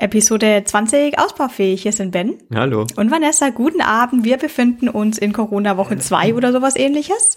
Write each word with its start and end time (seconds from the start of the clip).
Episode 0.00 0.62
20 0.64 1.18
ausbaufähig. 1.18 1.82
Hier 1.82 1.92
sind 1.92 2.10
Ben. 2.10 2.34
Hallo. 2.54 2.86
Und 2.96 3.10
Vanessa, 3.10 3.50
guten 3.50 3.80
Abend. 3.80 4.24
Wir 4.24 4.38
befinden 4.38 4.88
uns 4.88 5.18
in 5.18 5.32
Corona-Woche 5.32 5.98
2 5.98 6.34
oder 6.34 6.52
sowas 6.52 6.76
ähnliches. 6.76 7.36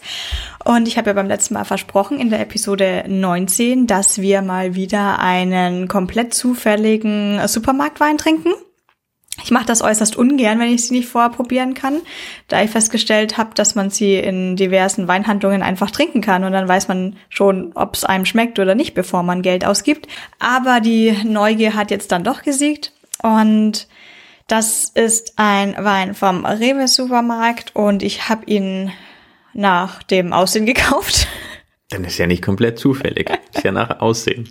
Und 0.64 0.88
ich 0.88 0.98
habe 0.98 1.10
ja 1.10 1.14
beim 1.14 1.28
letzten 1.28 1.56
Mal 1.56 1.66
versprochen 1.66 2.20
in 2.20 2.30
der 2.30 2.40
Episode 2.40 3.04
19, 3.08 3.88
dass 3.88 4.22
wir 4.22 4.42
mal 4.42 4.76
wieder 4.76 5.20
einen 5.20 5.88
komplett 5.88 6.34
zufälligen 6.34 7.48
Supermarktwein 7.48 8.18
trinken. 8.18 8.54
Ich 9.42 9.50
mache 9.50 9.66
das 9.66 9.82
äußerst 9.82 10.16
ungern, 10.16 10.60
wenn 10.60 10.72
ich 10.72 10.86
sie 10.86 10.94
nicht 10.94 11.10
vorher 11.10 11.32
probieren 11.32 11.74
kann, 11.74 12.02
da 12.50 12.62
ich 12.62 12.70
festgestellt 12.70 13.38
habe, 13.38 13.56
dass 13.56 13.74
man 13.74 13.90
sie 13.90 14.16
in 14.16 14.56
diversen 14.56 15.08
Weinhandlungen 15.08 15.64
einfach 15.64 15.90
trinken 15.90 16.22
kann 16.22 16.44
und 16.44 16.52
dann 16.52 16.68
weiß 16.68 16.88
man 16.88 17.16
schon, 17.30 17.72
ob 17.74 17.96
es 17.96 18.06
einem 18.06 18.26
schmeckt 18.26 18.60
oder 18.60 18.76
nicht, 18.76 18.94
bevor 18.94 19.24
man 19.24 19.42
Geld 19.42 19.66
ausgibt. 19.66 20.08
Aber 20.40 20.82
die 20.82 21.18
Neugier 21.24 21.74
hat 21.74 21.90
jetzt 21.90 22.12
dann 22.12 22.24
doch 22.24 22.44
gesiegt 22.44 22.94
und 23.24 23.88
das 24.48 24.92
ist 24.94 25.34
ein 25.38 25.76
Wein 25.80 26.14
vom 26.14 26.46
Rewe 26.46 26.88
Supermarkt 26.88 27.76
und 27.76 28.04
ich 28.04 28.30
habe 28.30 28.46
ihn 28.46 28.92
nach 29.54 30.04
dem 30.04 30.32
Aussehen 30.32 30.66
gekauft. 30.66 31.28
Dann 31.94 32.06
ist 32.06 32.18
ja 32.18 32.26
nicht 32.26 32.44
komplett 32.44 32.80
zufällig. 32.80 33.30
Ist 33.54 33.64
ja 33.64 33.72
nach 33.72 34.00
Aussehen. 34.00 34.50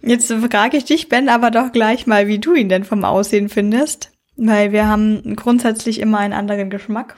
Jetzt 0.00 0.32
frage 0.32 0.78
ich 0.78 0.86
dich, 0.86 1.10
Ben, 1.10 1.28
aber 1.28 1.50
doch 1.50 1.72
gleich 1.72 2.06
mal, 2.06 2.26
wie 2.26 2.38
du 2.38 2.54
ihn 2.54 2.70
denn 2.70 2.84
vom 2.84 3.04
Aussehen 3.04 3.50
findest. 3.50 4.12
Weil 4.36 4.72
wir 4.72 4.88
haben 4.88 5.36
grundsätzlich 5.36 6.00
immer 6.00 6.18
einen 6.18 6.32
anderen 6.32 6.70
Geschmack. 6.70 7.16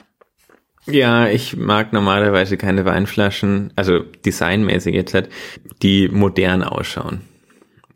Ja, 0.85 1.27
ich 1.27 1.55
mag 1.55 1.93
normalerweise 1.93 2.57
keine 2.57 2.85
Weinflaschen, 2.85 3.71
also 3.75 3.99
designmäßig 4.25 4.93
jetzt 4.93 5.13
halt, 5.13 5.29
die 5.81 6.09
modern 6.09 6.63
ausschauen. 6.63 7.21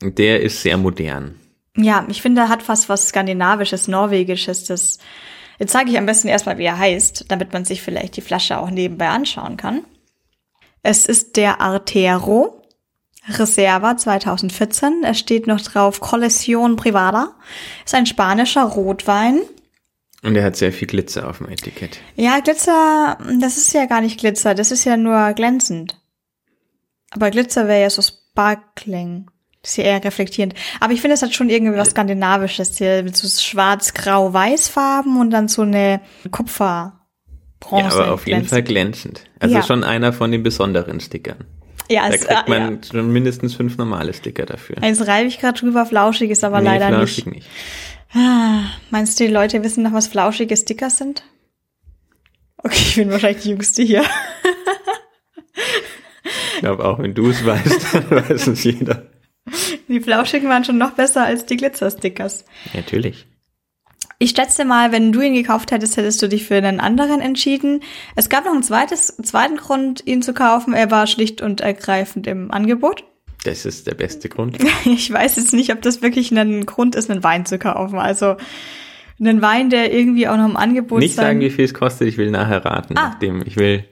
Der 0.02 0.42
ist 0.42 0.62
sehr 0.62 0.78
modern. 0.78 1.36
Ja, 1.76 2.06
ich 2.10 2.22
finde, 2.22 2.42
er 2.42 2.50
hat 2.50 2.64
fast 2.64 2.90
was 2.90 3.10
Skandinavisches, 3.10 3.88
Norwegisches. 3.88 4.66
Das 4.66 5.00
Jetzt 5.60 5.74
sage 5.74 5.92
ich 5.92 5.98
am 5.98 6.08
besten 6.08 6.28
erstmal, 6.28 6.58
wie 6.58 6.64
er 6.64 6.80
heißt, 6.80 7.26
damit 7.28 7.54
man 7.54 7.66
sich 7.66 7.84
vielleicht 7.84 8.18
die 8.18 8.22
Flasche 8.22 8.58
auch 8.58 8.72
nebenbei 8.72 9.10
anschauen 9.10 9.58
kann. 9.58 9.84
Es 10.84 11.06
ist 11.06 11.38
der 11.38 11.62
Artero 11.62 12.62
Reserva 13.28 13.98
2014. 13.98 15.04
Es 15.04 15.20
steht 15.20 15.48
noch 15.48 15.62
drauf 15.62 16.02
Colección 16.02 16.76
Privada. 16.76 17.36
Ist 17.86 17.94
ein 17.94 18.06
spanischer 18.06 18.64
Rotwein. 18.64 19.42
Und 20.24 20.36
er 20.36 20.44
hat 20.44 20.56
sehr 20.56 20.72
viel 20.72 20.88
Glitzer 20.88 21.30
auf 21.30 21.40
dem 21.40 21.50
Etikett. 21.50 22.00
Ja, 22.16 22.40
Glitzer, 22.40 23.18
das 23.40 23.58
ist 23.58 23.74
ja 23.74 23.86
gar 23.86 24.02
nicht 24.02 24.20
Glitzer, 24.20 24.54
das 24.54 24.72
ist 24.72 24.86
ja 24.86 24.98
nur 24.98 25.34
glänzend. 25.34 26.00
Aber 27.10 27.32
Glitzer 27.32 27.68
wäre 27.68 27.82
ja 27.82 27.90
so 27.90 28.02
sparkling. 28.02 29.30
Das 29.62 29.72
ist 29.72 29.78
ja 29.78 29.84
eher 29.84 30.04
reflektierend. 30.04 30.56
Aber 30.80 30.94
ich 30.94 31.02
finde, 31.02 31.14
es 31.14 31.22
hat 31.22 31.36
schon 31.36 31.50
irgendwie 31.50 31.78
was 31.78 31.92
Skandinavisches 31.92 32.78
hier 32.78 33.04
mit 33.04 33.16
so 33.16 33.28
schwarz-grau-weiß-Farben 33.28 35.20
und 35.20 35.30
dann 35.32 35.48
so 35.48 35.62
eine 35.64 36.02
Kupfer. 36.32 37.01
Bronze 37.62 37.98
ja, 37.98 38.04
aber 38.04 38.14
auf 38.14 38.28
jeden 38.28 38.44
Fall 38.44 38.64
glänzend. 38.64 39.24
Also 39.40 39.56
ja. 39.56 39.64
schon 39.64 39.86
einer 39.86 40.12
von 40.12 40.32
den 40.34 40.44
besonderen 40.44 41.00
Stickern. 41.00 41.46
Ja, 41.90 42.10
da 42.10 42.16
es, 42.16 42.28
kriegt 42.28 42.50
man 42.50 42.82
ja. 42.82 42.90
schon 42.92 43.14
mindestens 43.14 43.56
fünf 43.56 43.78
normale 43.78 44.14
Sticker 44.14 44.46
dafür. 44.46 44.82
Eins 44.82 45.08
reibe 45.08 45.28
ich 45.28 45.40
gerade 45.40 45.60
drüber, 45.60 45.86
flauschig 45.86 46.30
ist 46.30 46.44
aber 46.44 46.60
nee, 46.60 46.66
leider 46.66 46.90
flauschig 46.90 47.28
nicht. 47.28 47.36
nicht. 47.36 47.48
Ah, 48.14 48.64
meinst 48.90 49.18
du, 49.20 49.26
die 49.26 49.32
Leute 49.32 49.64
wissen 49.64 49.84
noch, 49.84 49.94
was 49.94 50.08
flauschige 50.08 50.58
Sticker 50.58 50.90
sind? 50.90 51.24
Okay, 52.58 52.78
ich 52.78 52.96
bin 52.96 53.10
wahrscheinlich 53.10 53.44
die 53.44 53.50
Jüngste 53.50 53.84
hier. 53.84 54.04
ich 56.56 56.60
glaube, 56.60 56.84
auch 56.86 57.00
wenn 57.00 57.14
du 57.14 57.30
es 57.30 57.46
weißt, 57.46 57.94
dann 57.94 58.12
weiß 58.12 58.48
es 58.48 58.64
jeder. 58.64 59.08
Die 59.88 60.00
Flauschigen 60.00 60.50
waren 60.50 60.64
schon 60.64 60.78
noch 60.78 60.92
besser 60.92 61.24
als 61.26 61.46
die 61.46 61.58
Glitzerstickers. 61.58 62.46
Natürlich. 62.74 63.28
Ich 64.22 64.36
schätze 64.36 64.66
mal, 64.66 64.92
wenn 64.92 65.12
du 65.12 65.20
ihn 65.22 65.34
gekauft 65.34 65.72
hättest, 65.72 65.98
hättest 65.98 66.22
du 66.22 66.30
dich 66.30 66.46
für 66.46 66.54
einen 66.54 66.80
anderen 66.80 67.22
entschieden. 67.22 67.82
Es 68.16 68.30
gab 68.30 68.46
noch 68.46 68.54
einen 68.54 68.62
zweites, 68.62 69.18
zweiten 69.24 69.58
Grund, 69.58 70.04
ihn 70.06 70.22
zu 70.22 70.36
kaufen. 70.36 70.76
Er 70.76 70.92
war 70.92 71.08
schlicht 71.08 71.42
und 71.42 71.60
ergreifend 71.60 72.28
im 72.28 72.52
Angebot. 72.52 73.04
Das 73.46 73.66
ist 73.66 73.88
der 73.88 73.96
beste 73.96 74.30
Grund. 74.30 74.60
Ich 74.86 75.12
weiß 75.12 75.38
jetzt 75.38 75.54
nicht, 75.54 75.74
ob 75.74 75.82
das 75.82 76.04
wirklich 76.04 76.30
ein 76.32 76.68
Grund 76.68 76.94
ist, 76.94 77.10
einen 77.10 77.24
Wein 77.24 77.48
zu 77.48 77.58
kaufen. 77.58 77.98
Also 77.98 78.36
einen 79.20 79.42
Wein, 79.42 79.72
der 79.72 79.92
irgendwie 79.92 80.28
auch 80.28 80.38
noch 80.38 80.50
im 80.50 80.56
Angebot 80.56 81.00
ist. 81.00 81.04
Nicht 81.04 81.16
sagen, 81.16 81.40
wie 81.40 81.50
viel 81.50 81.66
es 81.66 81.74
kostet. 81.74 82.08
Ich 82.08 82.20
will 82.20 82.30
nachher 82.30 82.64
raten. 82.64 82.96
Ah. 82.98 83.10
Nachdem 83.10 83.42
ich 83.44 83.58
will 83.58 83.86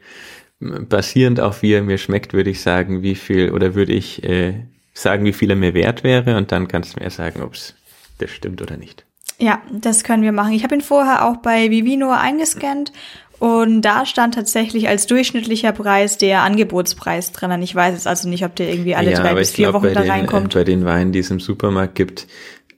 basierend 0.59 1.39
auf 1.39 1.63
wie 1.63 1.73
er 1.73 1.81
mir 1.81 1.97
schmeckt, 1.97 2.33
würde 2.33 2.51
ich 2.51 2.61
sagen, 2.61 3.01
wie 3.01 3.15
viel 3.15 3.49
oder 3.49 3.73
würde 3.73 3.93
ich 3.93 4.23
äh, 4.23 4.53
sagen, 4.93 5.25
wie 5.25 5.33
viel 5.33 5.49
er 5.49 5.55
mir 5.55 5.73
wert 5.73 6.03
wäre 6.03 6.37
und 6.37 6.51
dann 6.51 6.67
kannst 6.67 6.95
du 6.95 7.03
mir 7.03 7.09
sagen, 7.09 7.41
ob 7.41 7.55
es 7.55 7.73
das 8.19 8.29
stimmt 8.29 8.61
oder 8.61 8.77
nicht. 8.77 9.05
Ja, 9.39 9.61
das 9.71 10.03
können 10.03 10.23
wir 10.23 10.33
machen. 10.33 10.51
Ich 10.53 10.63
habe 10.63 10.75
ihn 10.75 10.81
vorher 10.81 11.25
auch 11.25 11.37
bei 11.37 11.71
Vivino 11.71 12.11
eingescannt 12.11 12.91
und 13.39 13.81
da 13.81 14.05
stand 14.05 14.35
tatsächlich 14.35 14.89
als 14.89 15.07
durchschnittlicher 15.07 15.71
Preis 15.71 16.17
der 16.17 16.41
Angebotspreis 16.43 17.31
drin. 17.31 17.61
Ich 17.61 17.73
weiß 17.73 17.93
jetzt 17.93 18.05
also 18.05 18.27
nicht, 18.27 18.43
ob 18.43 18.55
der 18.57 18.69
irgendwie 18.69 18.95
alle 18.95 19.11
ja, 19.11 19.21
drei 19.21 19.33
bis 19.33 19.51
vier 19.51 19.69
glaub, 19.69 19.81
Wochen 19.81 19.93
da 19.93 20.01
den, 20.01 20.11
reinkommt. 20.11 20.55
Äh, 20.55 20.59
bei 20.59 20.63
den 20.65 20.83
Weinen, 20.83 21.13
die 21.13 21.19
es 21.19 21.31
im 21.31 21.39
Supermarkt 21.39 21.95
gibt, 21.95 22.27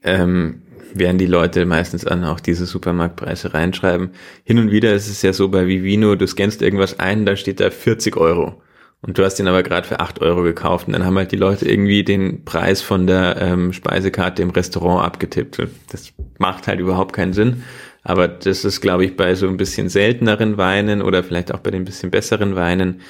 ähm, 0.04 0.62
werden 0.94 1.18
die 1.18 1.26
Leute 1.26 1.66
meistens 1.66 2.06
an 2.06 2.22
auch 2.22 2.38
diese 2.38 2.66
Supermarktpreise 2.66 3.54
reinschreiben. 3.54 4.10
Hin 4.44 4.58
und 4.60 4.70
wieder 4.70 4.92
ist 4.92 5.08
es 5.08 5.20
ja 5.22 5.32
so 5.32 5.48
bei 5.48 5.66
Vivino, 5.66 6.14
du 6.14 6.28
scannst 6.28 6.62
irgendwas 6.62 7.00
ein, 7.00 7.26
da 7.26 7.34
steht 7.34 7.58
da 7.58 7.70
40 7.70 8.16
Euro. 8.16 8.61
Und 9.04 9.18
du 9.18 9.24
hast 9.24 9.34
den 9.34 9.48
aber 9.48 9.64
gerade 9.64 9.86
für 9.86 9.98
acht 9.98 10.20
Euro 10.20 10.42
gekauft. 10.42 10.86
Und 10.86 10.92
dann 10.92 11.04
haben 11.04 11.18
halt 11.18 11.32
die 11.32 11.36
Leute 11.36 11.68
irgendwie 11.68 12.04
den 12.04 12.44
Preis 12.44 12.82
von 12.82 13.08
der 13.08 13.36
ähm, 13.40 13.72
Speisekarte 13.72 14.42
im 14.42 14.50
Restaurant 14.50 15.04
abgetippt. 15.04 15.58
Das 15.90 16.12
macht 16.38 16.68
halt 16.68 16.78
überhaupt 16.78 17.12
keinen 17.12 17.32
Sinn. 17.32 17.64
Aber 18.04 18.28
das 18.28 18.64
ist, 18.64 18.80
glaube 18.80 19.04
ich, 19.04 19.16
bei 19.16 19.34
so 19.34 19.48
ein 19.48 19.56
bisschen 19.56 19.88
selteneren 19.88 20.56
Weinen 20.56 21.02
oder 21.02 21.24
vielleicht 21.24 21.52
auch 21.52 21.58
bei 21.58 21.72
den 21.72 21.84
bisschen 21.84 22.10
besseren 22.12 22.54
Weinen 22.54 23.00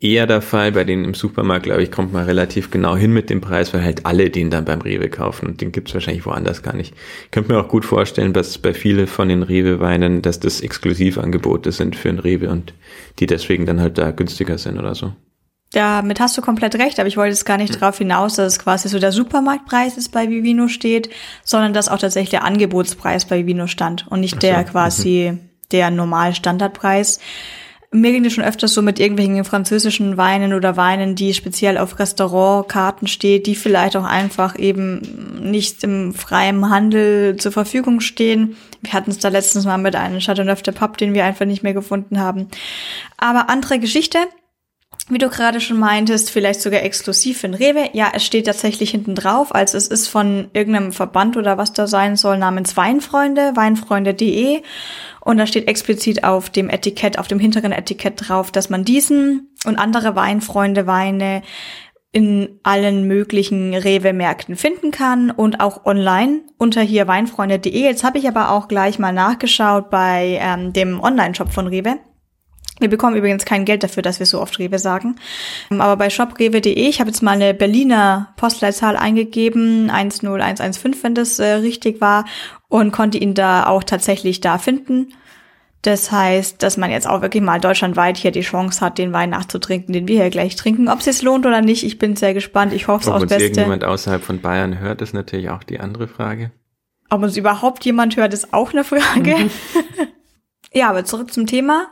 eher 0.00 0.28
der 0.28 0.42
Fall. 0.42 0.70
Bei 0.70 0.84
denen 0.84 1.04
im 1.04 1.14
Supermarkt, 1.14 1.64
glaube 1.64 1.82
ich, 1.82 1.90
kommt 1.90 2.12
man 2.12 2.24
relativ 2.24 2.70
genau 2.70 2.96
hin 2.96 3.12
mit 3.12 3.28
dem 3.28 3.40
Preis, 3.40 3.74
weil 3.74 3.84
halt 3.84 4.06
alle 4.06 4.30
den 4.30 4.50
dann 4.50 4.64
beim 4.64 4.80
Rewe 4.80 5.08
kaufen. 5.08 5.48
Und 5.48 5.60
den 5.60 5.72
gibt's 5.72 5.94
wahrscheinlich 5.94 6.24
woanders 6.24 6.62
gar 6.62 6.76
nicht. 6.76 6.94
Ich 7.24 7.30
könnte 7.32 7.52
mir 7.52 7.60
auch 7.60 7.68
gut 7.68 7.84
vorstellen, 7.84 8.32
dass 8.32 8.58
bei 8.58 8.74
vielen 8.74 9.08
von 9.08 9.28
den 9.28 9.42
Rewe-Weinen, 9.42 10.22
dass 10.22 10.38
das 10.38 10.60
Exklusivangebote 10.60 11.72
sind 11.72 11.96
für 11.96 12.10
ein 12.10 12.20
Rewe 12.20 12.48
und 12.48 12.74
die 13.18 13.26
deswegen 13.26 13.66
dann 13.66 13.80
halt 13.80 13.98
da 13.98 14.12
günstiger 14.12 14.58
sind 14.58 14.78
oder 14.78 14.94
so. 14.94 15.12
Damit 15.72 16.20
hast 16.20 16.36
du 16.36 16.42
komplett 16.42 16.74
recht, 16.74 17.00
aber 17.00 17.08
ich 17.08 17.16
wollte 17.16 17.30
jetzt 17.30 17.46
gar 17.46 17.56
nicht 17.56 17.80
darauf 17.80 17.96
hinaus, 17.96 18.34
dass 18.34 18.54
es 18.54 18.58
quasi 18.58 18.90
so 18.90 18.98
der 18.98 19.10
Supermarktpreis 19.10 19.96
ist 19.96 20.10
bei 20.10 20.28
Vivino 20.28 20.68
steht, 20.68 21.08
sondern 21.44 21.72
dass 21.72 21.88
auch 21.88 21.98
tatsächlich 21.98 22.30
der 22.30 22.44
Angebotspreis 22.44 23.24
bei 23.24 23.38
Vivino 23.38 23.66
stand 23.66 24.06
und 24.08 24.20
nicht 24.20 24.34
so. 24.34 24.40
der 24.40 24.64
quasi 24.64 25.32
mhm. 25.32 25.40
der 25.72 25.90
normal 25.90 26.34
Standardpreis. 26.34 27.20
Mir 27.94 28.12
ging 28.12 28.22
das 28.22 28.32
schon 28.32 28.44
öfters 28.44 28.72
so 28.72 28.80
mit 28.80 28.98
irgendwelchen 28.98 29.44
französischen 29.44 30.16
Weinen 30.16 30.54
oder 30.54 30.78
Weinen, 30.78 31.14
die 31.14 31.34
speziell 31.34 31.76
auf 31.76 31.98
Restaurantkarten 31.98 33.06
steht, 33.06 33.46
die 33.46 33.54
vielleicht 33.54 33.96
auch 33.96 34.04
einfach 34.04 34.58
eben 34.58 35.00
nicht 35.50 35.84
im 35.84 36.14
freien 36.14 36.68
Handel 36.70 37.36
zur 37.36 37.52
Verfügung 37.52 38.00
stehen. 38.00 38.56
Wir 38.80 38.94
hatten 38.94 39.10
es 39.10 39.18
da 39.18 39.28
letztens 39.28 39.66
mal 39.66 39.76
mit 39.76 39.94
einem 39.94 40.20
Chateauneuf 40.20 40.62
de 40.62 40.72
Pape, 40.72 40.96
den 40.96 41.12
wir 41.12 41.24
einfach 41.26 41.44
nicht 41.44 41.62
mehr 41.62 41.74
gefunden 41.74 42.18
haben. 42.18 42.48
Aber 43.18 43.50
andere 43.50 43.78
Geschichte 43.78 44.18
wie 45.12 45.18
du 45.18 45.28
gerade 45.28 45.60
schon 45.60 45.78
meintest, 45.78 46.30
vielleicht 46.30 46.60
sogar 46.60 46.82
exklusiv 46.82 47.40
für 47.40 47.48
den 47.48 47.54
Rewe. 47.54 47.90
Ja, 47.92 48.12
es 48.14 48.24
steht 48.24 48.46
tatsächlich 48.46 48.90
hinten 48.90 49.14
drauf, 49.14 49.54
also 49.54 49.76
es 49.76 49.88
ist 49.88 50.08
von 50.08 50.48
irgendeinem 50.52 50.92
Verband 50.92 51.36
oder 51.36 51.58
was 51.58 51.72
da 51.72 51.86
sein 51.86 52.16
soll, 52.16 52.38
namens 52.38 52.76
Weinfreunde, 52.76 53.52
weinfreunde.de. 53.54 54.62
Und 55.20 55.38
da 55.38 55.46
steht 55.46 55.68
explizit 55.68 56.24
auf 56.24 56.50
dem 56.50 56.68
Etikett, 56.68 57.18
auf 57.18 57.28
dem 57.28 57.38
hinteren 57.38 57.72
Etikett 57.72 58.28
drauf, 58.28 58.50
dass 58.50 58.70
man 58.70 58.84
diesen 58.84 59.54
und 59.64 59.78
andere 59.78 60.16
Weinfreunde 60.16 60.86
Weine 60.86 61.42
in 62.12 62.60
allen 62.62 63.06
möglichen 63.06 63.74
Rewe-Märkten 63.74 64.56
finden 64.56 64.90
kann 64.90 65.30
und 65.30 65.60
auch 65.60 65.86
online 65.86 66.42
unter 66.58 66.82
hier 66.82 67.08
weinfreunde.de. 67.08 67.72
Jetzt 67.72 68.04
habe 68.04 68.18
ich 68.18 68.28
aber 68.28 68.50
auch 68.50 68.68
gleich 68.68 68.98
mal 68.98 69.12
nachgeschaut 69.12 69.88
bei 69.88 70.38
ähm, 70.40 70.74
dem 70.74 71.00
Online-Shop 71.00 71.50
von 71.50 71.66
Rewe. 71.66 71.98
Wir 72.82 72.90
bekommen 72.90 73.16
übrigens 73.16 73.44
kein 73.44 73.64
Geld 73.64 73.82
dafür, 73.82 74.02
dass 74.02 74.18
wir 74.18 74.26
so 74.26 74.40
oft 74.40 74.58
Rewe 74.58 74.78
sagen. 74.78 75.16
Aber 75.70 75.96
bei 75.96 76.10
shoprewe.de, 76.10 76.72
ich 76.72 77.00
habe 77.00 77.10
jetzt 77.10 77.22
mal 77.22 77.32
eine 77.32 77.54
Berliner 77.54 78.34
Postleitzahl 78.36 78.96
eingegeben, 78.96 79.88
10115, 79.88 81.02
wenn 81.02 81.14
das 81.14 81.38
äh, 81.38 81.52
richtig 81.54 82.00
war, 82.00 82.26
und 82.68 82.92
konnte 82.92 83.18
ihn 83.18 83.34
da 83.34 83.66
auch 83.66 83.84
tatsächlich 83.84 84.40
da 84.40 84.58
finden. 84.58 85.14
Das 85.82 86.12
heißt, 86.12 86.62
dass 86.62 86.76
man 86.76 86.92
jetzt 86.92 87.08
auch 87.08 87.22
wirklich 87.22 87.42
mal 87.42 87.60
deutschlandweit 87.60 88.16
hier 88.16 88.30
die 88.30 88.42
Chance 88.42 88.80
hat, 88.80 88.98
den 88.98 89.12
Wein 89.12 89.30
nachzutrinken, 89.30 89.92
den 89.92 90.06
wir 90.06 90.20
hier 90.20 90.30
gleich 90.30 90.54
trinken. 90.54 90.88
Ob 90.88 91.00
es 91.00 91.04
sich 91.06 91.22
lohnt 91.22 91.44
oder 91.44 91.60
nicht, 91.60 91.84
ich 91.84 91.98
bin 91.98 92.14
sehr 92.14 92.34
gespannt. 92.34 92.72
Ich 92.72 92.86
hoffe 92.86 93.02
es 93.02 93.08
aufs 93.08 93.22
Beste. 93.22 93.34
Ob 93.34 93.40
uns 93.40 93.42
irgendjemand 93.42 93.84
außerhalb 93.84 94.22
von 94.22 94.40
Bayern 94.40 94.78
hört, 94.78 95.02
ist 95.02 95.12
natürlich 95.12 95.50
auch 95.50 95.64
die 95.64 95.80
andere 95.80 96.06
Frage. 96.06 96.52
Ob 97.10 97.22
uns 97.22 97.36
überhaupt 97.36 97.84
jemand 97.84 98.16
hört, 98.16 98.32
ist 98.32 98.54
auch 98.54 98.72
eine 98.72 98.84
Frage. 98.84 99.36
Mhm. 99.36 99.50
ja, 100.72 100.88
aber 100.88 101.04
zurück 101.04 101.32
zum 101.32 101.46
Thema. 101.46 101.88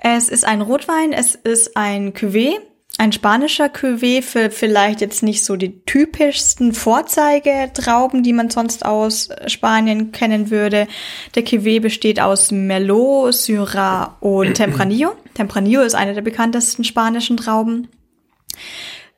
Es 0.00 0.28
ist 0.28 0.44
ein 0.44 0.60
Rotwein, 0.60 1.12
es 1.12 1.34
ist 1.34 1.76
ein 1.76 2.12
Cuvée 2.12 2.58
ein 2.96 3.12
spanischer 3.12 3.66
Cuvée 3.66 4.22
für 4.22 4.50
vielleicht 4.50 5.00
jetzt 5.00 5.24
nicht 5.24 5.44
so 5.44 5.56
die 5.56 5.84
typischsten 5.84 6.72
Vorzeigetrauben, 6.72 8.22
die 8.22 8.32
man 8.32 8.50
sonst 8.50 8.84
aus 8.84 9.30
Spanien 9.46 10.12
kennen 10.12 10.50
würde. 10.50 10.86
Der 11.34 11.44
Cuvée 11.44 11.80
besteht 11.80 12.20
aus 12.20 12.52
Merlot, 12.52 13.34
Syrah 13.34 14.16
und 14.20 14.54
Tempranillo. 14.54 15.12
Tempranillo 15.34 15.82
ist 15.82 15.96
eine 15.96 16.14
der 16.14 16.22
bekanntesten 16.22 16.84
spanischen 16.84 17.36
Trauben. 17.36 17.88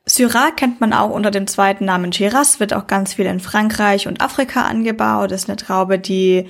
Syrah 0.05 0.51
kennt 0.51 0.81
man 0.81 0.93
auch 0.93 1.11
unter 1.11 1.29
dem 1.29 1.45
zweiten 1.45 1.85
Namen 1.85 2.11
Shiraz, 2.11 2.59
wird 2.59 2.73
auch 2.73 2.87
ganz 2.87 3.13
viel 3.13 3.25
in 3.27 3.39
Frankreich 3.39 4.07
und 4.07 4.21
Afrika 4.21 4.63
angebaut. 4.63 5.29
Das 5.29 5.43
ist 5.43 5.49
eine 5.49 5.57
Traube, 5.57 5.99
die 5.99 6.47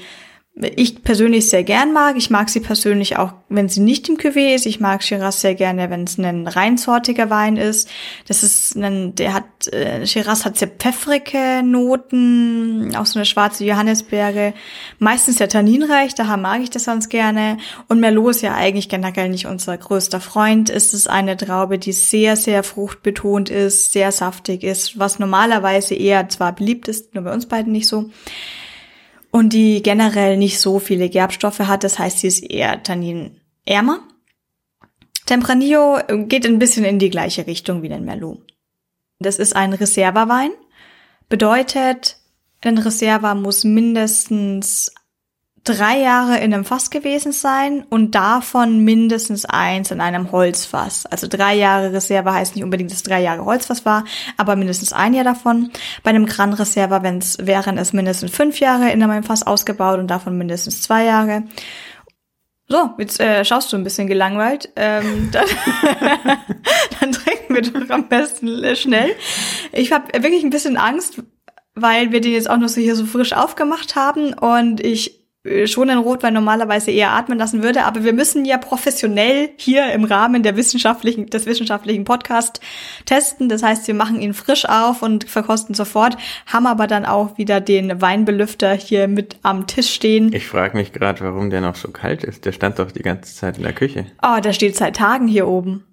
ich 0.60 1.04
persönlich 1.04 1.50
sehr 1.50 1.64
gern 1.64 1.94
mag. 1.94 2.16
Ich 2.18 2.30
mag 2.30 2.50
sie 2.50 2.60
persönlich 2.60 3.18
auch, 3.18 3.34
wenn 3.48 3.70
sie 3.70 3.80
nicht 3.80 4.10
im 4.10 4.18
Cuvée 4.18 4.56
ist. 4.56 4.66
Ich 4.66 4.80
mag 4.80 5.04
Shiraz 5.04 5.42
sehr 5.42 5.54
gerne, 5.54 5.90
wenn 5.92 6.06
es 6.06 6.18
ein 6.18 6.48
reinsortiger 6.48 7.30
Wein 7.30 7.58
ist. 7.58 7.90
Das 8.28 8.42
ist 8.42 8.76
ein, 8.76 9.14
der 9.14 9.34
hat, 9.34 9.68
äh, 9.68 10.06
Shiraz 10.08 10.46
hat 10.46 10.58
sehr 10.58 10.70
pfeffrige 10.70 11.62
Noten, 11.64 12.96
auch 12.96 13.06
so 13.06 13.20
eine 13.20 13.26
schwarze 13.26 13.66
Johannisbeere. 13.66 14.54
Meistens 14.98 15.38
sehr 15.38 15.50
tanninreich, 15.50 16.16
daher 16.16 16.38
mag 16.38 16.62
ich 16.62 16.72
das 16.72 16.86
ganz 16.86 17.08
gerne. 17.08 17.58
Und 17.88 18.00
Merlot 18.00 18.32
ist 18.32 18.42
ja 18.42 18.56
eigentlich 18.56 18.90
generell 18.90 19.30
nicht 19.30 19.46
unser 19.46 19.78
größter 19.78 20.20
Freund. 20.20 20.72
Es 20.72 20.94
ist 20.94 21.08
eine 21.08 21.38
Traube, 21.38 21.78
die 21.78 21.92
sehr, 21.92 22.36
sehr 22.36 22.64
fruchtbetont 22.64 23.50
ist, 23.50 23.94
sehr 23.94 24.12
saftig 24.12 24.64
ist, 24.64 24.98
was 24.98 25.20
normalerweise 25.20 25.94
eher 25.94 26.30
zwar 26.30 26.54
beliebt 26.54 26.88
ist, 26.88 27.14
nur 27.14 27.26
bei 27.26 27.34
uns 27.34 27.46
beiden 27.46 27.72
nicht 27.72 27.88
so 27.88 28.10
und 29.32 29.54
die 29.54 29.82
generell 29.84 30.38
nicht 30.38 30.60
so 30.60 30.80
viele 30.80 31.10
Gerbstoffe 31.10 31.60
hat. 31.60 31.84
Das 31.84 32.00
heißt, 32.00 32.20
sie 32.20 32.28
ist 32.28 32.44
eher 32.44 32.82
tanninärmer. 32.84 34.00
Tempranillo 35.26 36.00
geht 36.28 36.46
ein 36.46 36.60
bisschen 36.60 36.86
in 36.86 37.00
die 37.00 37.10
gleiche 37.10 37.48
Richtung 37.48 37.82
wie 37.82 37.90
den 37.90 38.06
Merlot. 38.06 38.40
Das 39.20 39.40
ist 39.40 39.56
ein 39.56 39.74
Reserva-Wein. 39.74 40.52
Bedeutet, 41.30 42.18
ein 42.64 42.78
Reserva 42.78 43.36
muss 43.36 43.64
mindestens 43.64 44.94
drei 45.68 46.00
Jahre 46.00 46.38
in 46.38 46.54
einem 46.54 46.64
Fass 46.64 46.90
gewesen 46.90 47.34
sein 47.34 47.86
und 47.90 48.16
davon 48.16 48.84
mindestens 48.86 49.46
eins 49.46 49.92
in 49.92 50.00
einem 50.00 50.32
Holzfass. 50.32 51.06
Also 51.06 51.28
drei 51.28 51.56
Jahre 51.56 51.92
Reserve 51.92 52.34
heißt 52.34 52.56
nicht 52.56 52.64
unbedingt, 52.64 52.92
dass 52.92 53.04
drei 53.04 53.22
Jahre 53.22 53.44
Holzfass 53.44 53.86
war, 53.86 54.06
aber 54.38 54.56
mindestens 54.56 54.94
ein 54.94 55.14
Jahr 55.14 55.26
davon. 55.26 55.72
Bei 56.04 56.12
einem 56.12 56.26
Gran 56.26 56.54
Reserva 56.54 57.04
wenn's, 57.04 57.38
wären 57.42 57.78
es 57.78 57.92
mindestens 57.92 58.32
fünf 58.32 58.60
Jahre 58.60 58.92
in 58.92 59.04
einem 59.04 59.24
Fass 59.24 59.46
ausgebaut 59.46 60.00
und 60.00 60.08
davon 60.08 60.38
mindestens 60.38 60.82
zwei 60.82 61.04
Jahre. 61.04 61.44
So, 62.70 62.92
jetzt 62.98 63.20
äh, 63.20 63.44
schaust 63.46 63.72
du 63.72 63.78
ein 63.78 63.84
bisschen 63.84 64.08
gelangweilt. 64.08 64.70
Ähm, 64.76 65.30
dann, 65.32 65.48
dann 67.00 67.12
trinken 67.12 67.56
wir 67.56 67.62
doch 67.62 67.90
am 67.90 68.08
besten 68.08 68.76
schnell. 68.76 69.16
Ich 69.72 69.92
habe 69.92 70.22
wirklich 70.22 70.44
ein 70.44 70.50
bisschen 70.50 70.78
Angst, 70.78 71.22
weil 71.76 72.12
wir 72.12 72.22
den 72.22 72.34
jetzt 72.34 72.50
auch 72.50 72.58
noch 72.58 72.70
so 72.70 72.82
hier 72.82 72.96
so 72.96 73.06
frisch 73.06 73.34
aufgemacht 73.34 73.96
haben 73.96 74.34
und 74.34 74.82
ich 74.82 75.18
äh, 75.20 75.27
schon 75.66 75.90
einen 75.90 76.02
Rotwein 76.02 76.34
normalerweise 76.34 76.92
eher 76.92 77.12
atmen 77.12 77.38
lassen 77.38 77.64
würde, 77.64 77.86
aber 77.86 78.04
wir 78.04 78.14
müssen 78.14 78.46
ja 78.46 78.58
professionell 78.58 79.50
hier 79.58 79.92
im 79.94 80.04
Rahmen 80.04 80.44
der 80.44 80.58
wissenschaftlichen, 80.58 81.28
des 81.28 81.46
wissenschaftlichen 81.46 82.04
Podcast 82.04 82.60
testen. 83.06 83.48
Das 83.48 83.64
heißt, 83.64 83.88
wir 83.88 83.94
machen 83.94 84.20
ihn 84.20 84.34
frisch 84.34 84.66
auf 84.66 85.02
und 85.02 85.24
verkosten 85.24 85.74
sofort, 85.74 86.18
haben 86.46 86.68
aber 86.68 86.88
dann 86.88 87.06
auch 87.06 87.38
wieder 87.38 87.62
den 87.62 88.02
Weinbelüfter 88.02 88.74
hier 88.74 89.08
mit 89.08 89.38
am 89.44 89.68
Tisch 89.68 89.94
stehen. 89.94 90.34
Ich 90.34 90.48
frage 90.48 90.76
mich 90.76 90.92
gerade, 90.92 91.22
warum 91.22 91.50
der 91.50 91.62
noch 91.62 91.76
so 91.76 91.90
kalt 91.90 92.24
ist. 92.24 92.46
Der 92.46 92.52
stand 92.52 92.80
doch 92.80 92.92
die 92.92 93.04
ganze 93.04 93.34
Zeit 93.34 93.58
in 93.58 93.64
der 93.64 93.74
Küche. 93.74 94.06
Oh, 94.22 94.40
der 94.42 94.54
steht 94.54 94.76
seit 94.76 94.98
Tagen 94.98 95.28
hier 95.28 95.48
oben. 95.48 95.86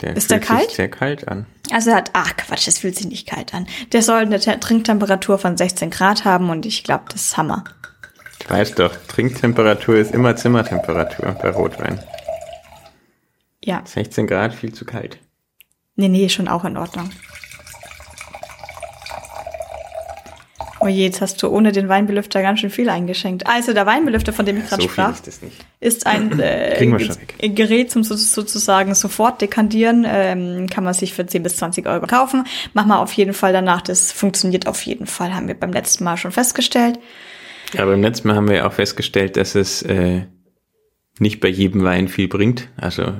Der 0.00 0.14
ist 0.14 0.30
der 0.30 0.40
kalt? 0.40 0.70
sehr 0.70 0.90
kalt 0.90 1.26
an. 1.26 1.46
Also 1.72 1.90
er 1.90 1.96
hat, 1.96 2.10
ach 2.12 2.36
Quatsch, 2.36 2.66
das 2.66 2.78
fühlt 2.78 2.96
sich 2.96 3.06
nicht 3.06 3.26
kalt 3.26 3.54
an. 3.54 3.66
Der 3.92 4.02
soll 4.02 4.20
eine 4.20 4.38
Trinktemperatur 4.38 5.38
von 5.38 5.56
16 5.56 5.90
Grad 5.90 6.24
haben 6.24 6.50
und 6.50 6.66
ich 6.66 6.84
glaube, 6.84 7.04
das 7.10 7.22
ist 7.22 7.36
Hammer. 7.36 7.64
Ich 8.46 8.52
weiß 8.52 8.76
doch, 8.76 8.94
Trinktemperatur 9.08 9.96
ist 9.96 10.14
immer 10.14 10.36
Zimmertemperatur 10.36 11.32
bei 11.42 11.50
Rotwein. 11.50 11.98
Ja. 13.64 13.82
16 13.84 14.28
Grad, 14.28 14.54
viel 14.54 14.72
zu 14.72 14.84
kalt. 14.84 15.18
Nee, 15.96 16.06
nee, 16.06 16.28
schon 16.28 16.46
auch 16.46 16.64
in 16.64 16.76
Ordnung. 16.76 17.10
Oh 20.78 20.86
je, 20.86 21.06
jetzt 21.06 21.20
hast 21.20 21.42
du 21.42 21.48
ohne 21.48 21.72
den 21.72 21.88
Weinbelüfter 21.88 22.40
ganz 22.40 22.60
schön 22.60 22.70
viel 22.70 22.88
eingeschenkt. 22.88 23.48
Also 23.48 23.72
der 23.72 23.84
Weinbelüfter, 23.84 24.32
von 24.32 24.46
dem 24.46 24.58
ich 24.58 24.68
gerade 24.68 24.82
so 24.82 24.88
sprach, 24.90 25.18
ist, 25.26 25.42
ist 25.80 26.06
ein 26.06 26.38
äh, 26.38 27.48
Gerät 27.48 27.90
zum 27.90 28.04
sozusagen 28.04 28.94
sofort 28.94 29.40
dekandieren. 29.40 30.06
Ähm, 30.08 30.68
kann 30.70 30.84
man 30.84 30.94
sich 30.94 31.14
für 31.14 31.26
10 31.26 31.42
bis 31.42 31.56
20 31.56 31.88
Euro 31.88 32.06
kaufen. 32.06 32.44
Mach 32.74 32.86
mal 32.86 32.98
auf 32.98 33.12
jeden 33.14 33.34
Fall 33.34 33.52
danach. 33.52 33.82
Das 33.82 34.12
funktioniert 34.12 34.68
auf 34.68 34.82
jeden 34.82 35.08
Fall, 35.08 35.34
haben 35.34 35.48
wir 35.48 35.58
beim 35.58 35.72
letzten 35.72 36.04
Mal 36.04 36.16
schon 36.16 36.30
festgestellt. 36.30 37.00
Ja, 37.72 37.84
beim 37.84 38.02
letzten 38.02 38.28
Mal 38.28 38.36
haben 38.36 38.48
wir 38.48 38.56
ja 38.56 38.68
auch 38.68 38.72
festgestellt, 38.72 39.36
dass 39.36 39.54
es 39.54 39.82
äh, 39.82 40.26
nicht 41.18 41.40
bei 41.40 41.48
jedem 41.48 41.82
Wein 41.84 42.08
viel 42.08 42.28
bringt. 42.28 42.68
Also 42.76 43.14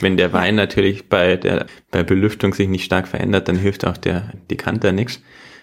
wenn 0.00 0.16
der 0.16 0.32
Wein 0.32 0.54
natürlich 0.54 1.08
bei 1.08 1.36
der 1.36 1.66
bei 1.90 2.02
Belüftung 2.02 2.54
sich 2.54 2.68
nicht 2.68 2.84
stark 2.84 3.08
verändert, 3.08 3.48
dann 3.48 3.56
hilft 3.56 3.84
auch 3.84 3.96
der 3.96 4.32
Dekanter 4.50 4.92
nichts. 4.92 5.20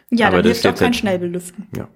Ja, 0.10 0.28
Aber 0.28 0.38
dann 0.38 0.46
hilft 0.46 0.66
auch 0.68 0.76
kein 0.76 0.86
halt, 0.88 0.96
Schnellbelüften. 0.96 1.68
Ja. 1.76 1.88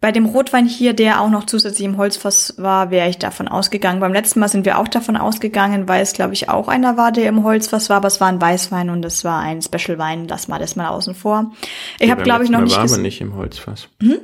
Bei 0.00 0.12
dem 0.12 0.24
Rotwein 0.24 0.66
hier, 0.66 0.94
der 0.94 1.20
auch 1.20 1.28
noch 1.28 1.44
zusätzlich 1.44 1.84
im 1.84 1.98
Holzfass 1.98 2.54
war, 2.56 2.90
wäre 2.90 3.10
ich 3.10 3.18
davon 3.18 3.48
ausgegangen. 3.48 4.00
Beim 4.00 4.14
letzten 4.14 4.40
Mal 4.40 4.48
sind 4.48 4.64
wir 4.64 4.78
auch 4.78 4.88
davon 4.88 5.18
ausgegangen, 5.18 5.88
weil 5.88 6.02
es, 6.02 6.14
glaube 6.14 6.32
ich, 6.32 6.48
auch 6.48 6.68
einer 6.68 6.96
war, 6.96 7.12
der 7.12 7.28
im 7.28 7.44
Holzfass 7.44 7.90
war, 7.90 7.98
aber 7.98 8.08
es 8.08 8.18
war 8.18 8.28
ein 8.28 8.40
Weißwein 8.40 8.88
und 8.88 9.04
es 9.04 9.24
war 9.24 9.40
ein 9.40 9.60
Special-Wein. 9.60 10.26
Lass 10.26 10.48
mal 10.48 10.58
das 10.58 10.74
mal 10.74 10.88
außen 10.88 11.14
vor. 11.14 11.52
Ich 11.98 12.06
ja, 12.06 12.12
habe, 12.12 12.22
glaube 12.22 12.44
ich, 12.44 12.50
noch 12.50 12.62
nicht. 12.62 12.76
war 12.76 12.84
aber 12.84 12.96
nicht 12.96 13.20
im 13.20 13.36
Holzfass. 13.36 13.88
Hm? 14.02 14.20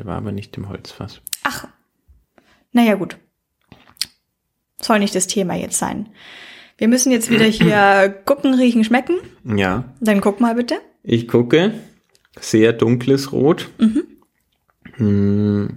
Der 0.00 0.06
war 0.06 0.16
aber 0.16 0.32
nicht 0.32 0.56
im 0.56 0.70
Holzfass. 0.70 1.20
Ach. 1.42 1.68
Naja, 2.72 2.94
gut. 2.94 3.18
Soll 4.80 4.98
nicht 4.98 5.14
das 5.14 5.26
Thema 5.26 5.56
jetzt 5.56 5.76
sein. 5.76 6.08
Wir 6.78 6.88
müssen 6.88 7.12
jetzt 7.12 7.28
wieder 7.28 7.44
hier 7.44 8.08
gucken, 8.24 8.54
riechen, 8.54 8.82
schmecken. 8.82 9.16
Ja. 9.44 9.92
Dann 10.00 10.22
guck 10.22 10.40
mal 10.40 10.54
bitte. 10.54 10.76
Ich 11.02 11.28
gucke. 11.28 11.74
Sehr 12.40 12.72
dunkles 12.72 13.30
Rot. 13.32 13.68
Mhm. 13.76 14.04
Hm, 14.94 15.76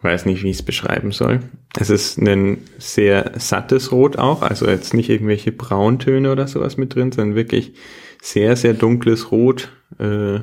weiß 0.00 0.24
nicht, 0.24 0.42
wie 0.42 0.48
ich 0.48 0.60
es 0.60 0.62
beschreiben 0.62 1.12
soll. 1.12 1.40
Es 1.78 1.90
ist 1.90 2.16
ein 2.16 2.62
sehr 2.78 3.32
sattes 3.38 3.92
Rot 3.92 4.16
auch, 4.16 4.40
also 4.40 4.66
jetzt 4.66 4.94
nicht 4.94 5.10
irgendwelche 5.10 5.52
Brauntöne 5.52 6.32
oder 6.32 6.48
sowas 6.48 6.78
mit 6.78 6.94
drin, 6.94 7.12
sondern 7.12 7.36
wirklich 7.36 7.74
sehr, 8.22 8.56
sehr 8.56 8.72
dunkles 8.72 9.30
Rot. 9.30 9.72
Äh, 9.98 10.40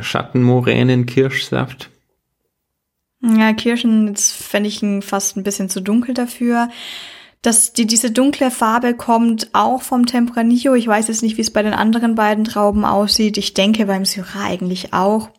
Schattenmoränen, 0.00 1.06
Kirschsaft. 1.06 1.90
Ja, 3.22 3.52
Kirschen, 3.54 4.08
jetzt 4.08 4.32
fände 4.32 4.68
ich 4.68 4.82
ihn 4.82 5.00
fast 5.00 5.36
ein 5.36 5.44
bisschen 5.44 5.70
zu 5.70 5.80
dunkel 5.80 6.14
dafür. 6.14 6.68
Dass 7.40 7.72
die, 7.72 7.86
diese 7.86 8.10
dunkle 8.10 8.50
Farbe 8.50 8.94
kommt 8.94 9.50
auch 9.52 9.82
vom 9.82 10.06
Tempranillo. 10.06 10.74
Ich 10.74 10.86
weiß 10.86 11.08
jetzt 11.08 11.22
nicht, 11.22 11.36
wie 11.36 11.42
es 11.42 11.50
bei 11.50 11.62
den 11.62 11.74
anderen 11.74 12.14
beiden 12.14 12.44
Trauben 12.44 12.84
aussieht. 12.84 13.36
Ich 13.36 13.52
denke 13.52 13.86
beim 13.86 14.04
Syrah 14.04 14.44
eigentlich 14.44 14.92
auch. 14.94 15.30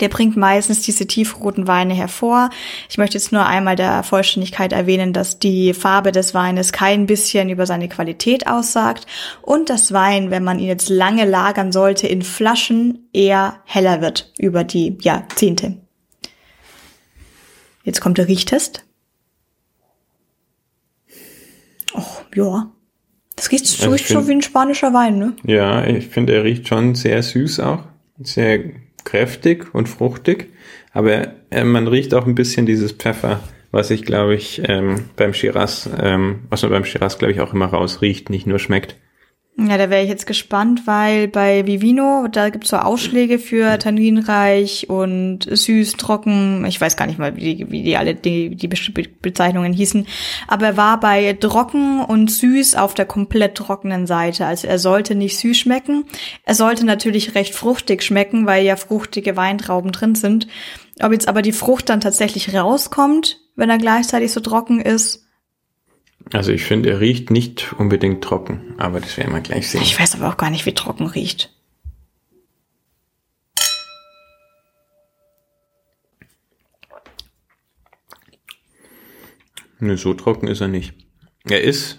Der 0.00 0.08
bringt 0.08 0.36
meistens 0.36 0.82
diese 0.82 1.06
tiefroten 1.06 1.66
Weine 1.66 1.94
hervor. 1.94 2.50
Ich 2.88 2.98
möchte 2.98 3.16
jetzt 3.16 3.32
nur 3.32 3.46
einmal 3.46 3.76
der 3.76 4.02
Vollständigkeit 4.02 4.72
erwähnen, 4.72 5.12
dass 5.12 5.38
die 5.38 5.74
Farbe 5.74 6.12
des 6.12 6.34
Weines 6.34 6.72
kein 6.72 7.06
bisschen 7.06 7.48
über 7.48 7.66
seine 7.66 7.88
Qualität 7.88 8.46
aussagt 8.46 9.06
und 9.42 9.70
das 9.70 9.92
Wein, 9.92 10.30
wenn 10.30 10.44
man 10.44 10.58
ihn 10.58 10.68
jetzt 10.68 10.88
lange 10.88 11.24
lagern 11.24 11.72
sollte, 11.72 12.06
in 12.06 12.22
Flaschen 12.22 13.08
eher 13.12 13.60
heller 13.64 14.00
wird 14.00 14.32
über 14.38 14.64
die 14.64 14.96
Jahrzehnte. 15.00 15.76
Jetzt 17.84 18.00
kommt 18.00 18.18
der 18.18 18.28
Riechtest. 18.28 18.84
Oh, 21.94 22.02
ja. 22.34 22.70
Das 23.36 23.50
riecht 23.52 23.66
so, 23.66 23.92
also 23.92 24.04
so 24.04 24.28
wie 24.28 24.32
ein 24.32 24.42
spanischer 24.42 24.92
Wein, 24.92 25.18
ne? 25.18 25.36
Ja, 25.44 25.86
ich 25.86 26.08
finde, 26.08 26.34
er 26.34 26.44
riecht 26.44 26.66
schon 26.66 26.94
sehr 26.94 27.22
süß 27.22 27.60
auch. 27.60 27.84
Sehr 28.20 28.58
kräftig 29.08 29.74
und 29.74 29.88
fruchtig, 29.88 30.50
aber 30.92 31.32
äh, 31.50 31.64
man 31.64 31.88
riecht 31.88 32.12
auch 32.12 32.26
ein 32.26 32.34
bisschen 32.34 32.66
dieses 32.66 32.92
Pfeffer, 32.92 33.40
was 33.70 33.90
ich 33.90 34.04
glaube 34.04 34.34
ich 34.34 34.60
ähm, 34.66 35.06
beim 35.16 35.32
Shiraz, 35.32 35.88
ähm, 35.98 36.40
was 36.50 36.60
man 36.60 36.72
beim 36.72 36.84
Shiraz 36.84 37.16
glaube 37.16 37.32
ich 37.32 37.40
auch 37.40 37.54
immer 37.54 37.66
rausriecht, 37.66 38.28
nicht 38.28 38.46
nur 38.46 38.58
schmeckt. 38.58 38.96
Ja, 39.60 39.76
da 39.76 39.90
wäre 39.90 40.04
ich 40.04 40.08
jetzt 40.08 40.28
gespannt, 40.28 40.86
weil 40.86 41.26
bei 41.26 41.66
Vivino, 41.66 42.28
da 42.30 42.48
gibt's 42.48 42.68
so 42.68 42.76
Ausschläge 42.76 43.40
für 43.40 43.76
tanninreich 43.80 44.88
und 44.88 45.48
süß, 45.50 45.94
trocken. 45.94 46.64
Ich 46.66 46.80
weiß 46.80 46.96
gar 46.96 47.06
nicht 47.06 47.18
mal, 47.18 47.34
wie 47.34 47.56
die, 47.56 47.70
wie 47.72 47.82
die 47.82 47.96
alle 47.96 48.14
die, 48.14 48.54
die 48.54 48.68
Bezeichnungen 48.68 49.72
hießen. 49.72 50.06
Aber 50.46 50.66
er 50.66 50.76
war 50.76 51.00
bei 51.00 51.32
trocken 51.32 52.04
und 52.04 52.30
süß 52.30 52.76
auf 52.76 52.94
der 52.94 53.06
komplett 53.06 53.56
trockenen 53.56 54.06
Seite. 54.06 54.46
Also 54.46 54.68
er 54.68 54.78
sollte 54.78 55.16
nicht 55.16 55.36
süß 55.36 55.58
schmecken. 55.58 56.04
Er 56.44 56.54
sollte 56.54 56.86
natürlich 56.86 57.34
recht 57.34 57.52
fruchtig 57.52 58.04
schmecken, 58.04 58.46
weil 58.46 58.64
ja 58.64 58.76
fruchtige 58.76 59.36
Weintrauben 59.36 59.90
drin 59.90 60.14
sind. 60.14 60.46
Ob 61.02 61.10
jetzt 61.10 61.26
aber 61.26 61.42
die 61.42 61.50
Frucht 61.50 61.88
dann 61.88 62.00
tatsächlich 62.00 62.54
rauskommt, 62.54 63.40
wenn 63.56 63.70
er 63.70 63.78
gleichzeitig 63.78 64.30
so 64.30 64.38
trocken 64.38 64.80
ist, 64.80 65.27
Also 66.32 66.52
ich 66.52 66.64
finde, 66.64 66.90
er 66.90 67.00
riecht 67.00 67.30
nicht 67.30 67.72
unbedingt 67.78 68.22
trocken, 68.22 68.74
aber 68.78 69.00
das 69.00 69.16
werden 69.16 69.32
wir 69.32 69.40
gleich 69.40 69.70
sehen. 69.70 69.82
Ich 69.82 69.98
weiß 69.98 70.14
aber 70.16 70.28
auch 70.28 70.36
gar 70.36 70.50
nicht, 70.50 70.66
wie 70.66 70.74
trocken 70.74 71.06
riecht. 71.06 71.50
Nö, 79.80 79.96
so 79.96 80.12
trocken 80.12 80.48
ist 80.48 80.60
er 80.60 80.68
nicht. 80.68 80.94
Er 81.44 81.62
ist 81.62 81.98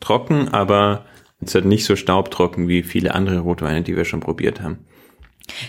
trocken, 0.00 0.48
aber 0.48 1.06
es 1.40 1.54
hat 1.54 1.64
nicht 1.64 1.84
so 1.84 1.96
staubtrocken 1.96 2.68
wie 2.68 2.82
viele 2.82 3.14
andere 3.14 3.38
Rotweine, 3.38 3.82
die 3.82 3.96
wir 3.96 4.04
schon 4.04 4.20
probiert 4.20 4.60
haben. 4.60 4.84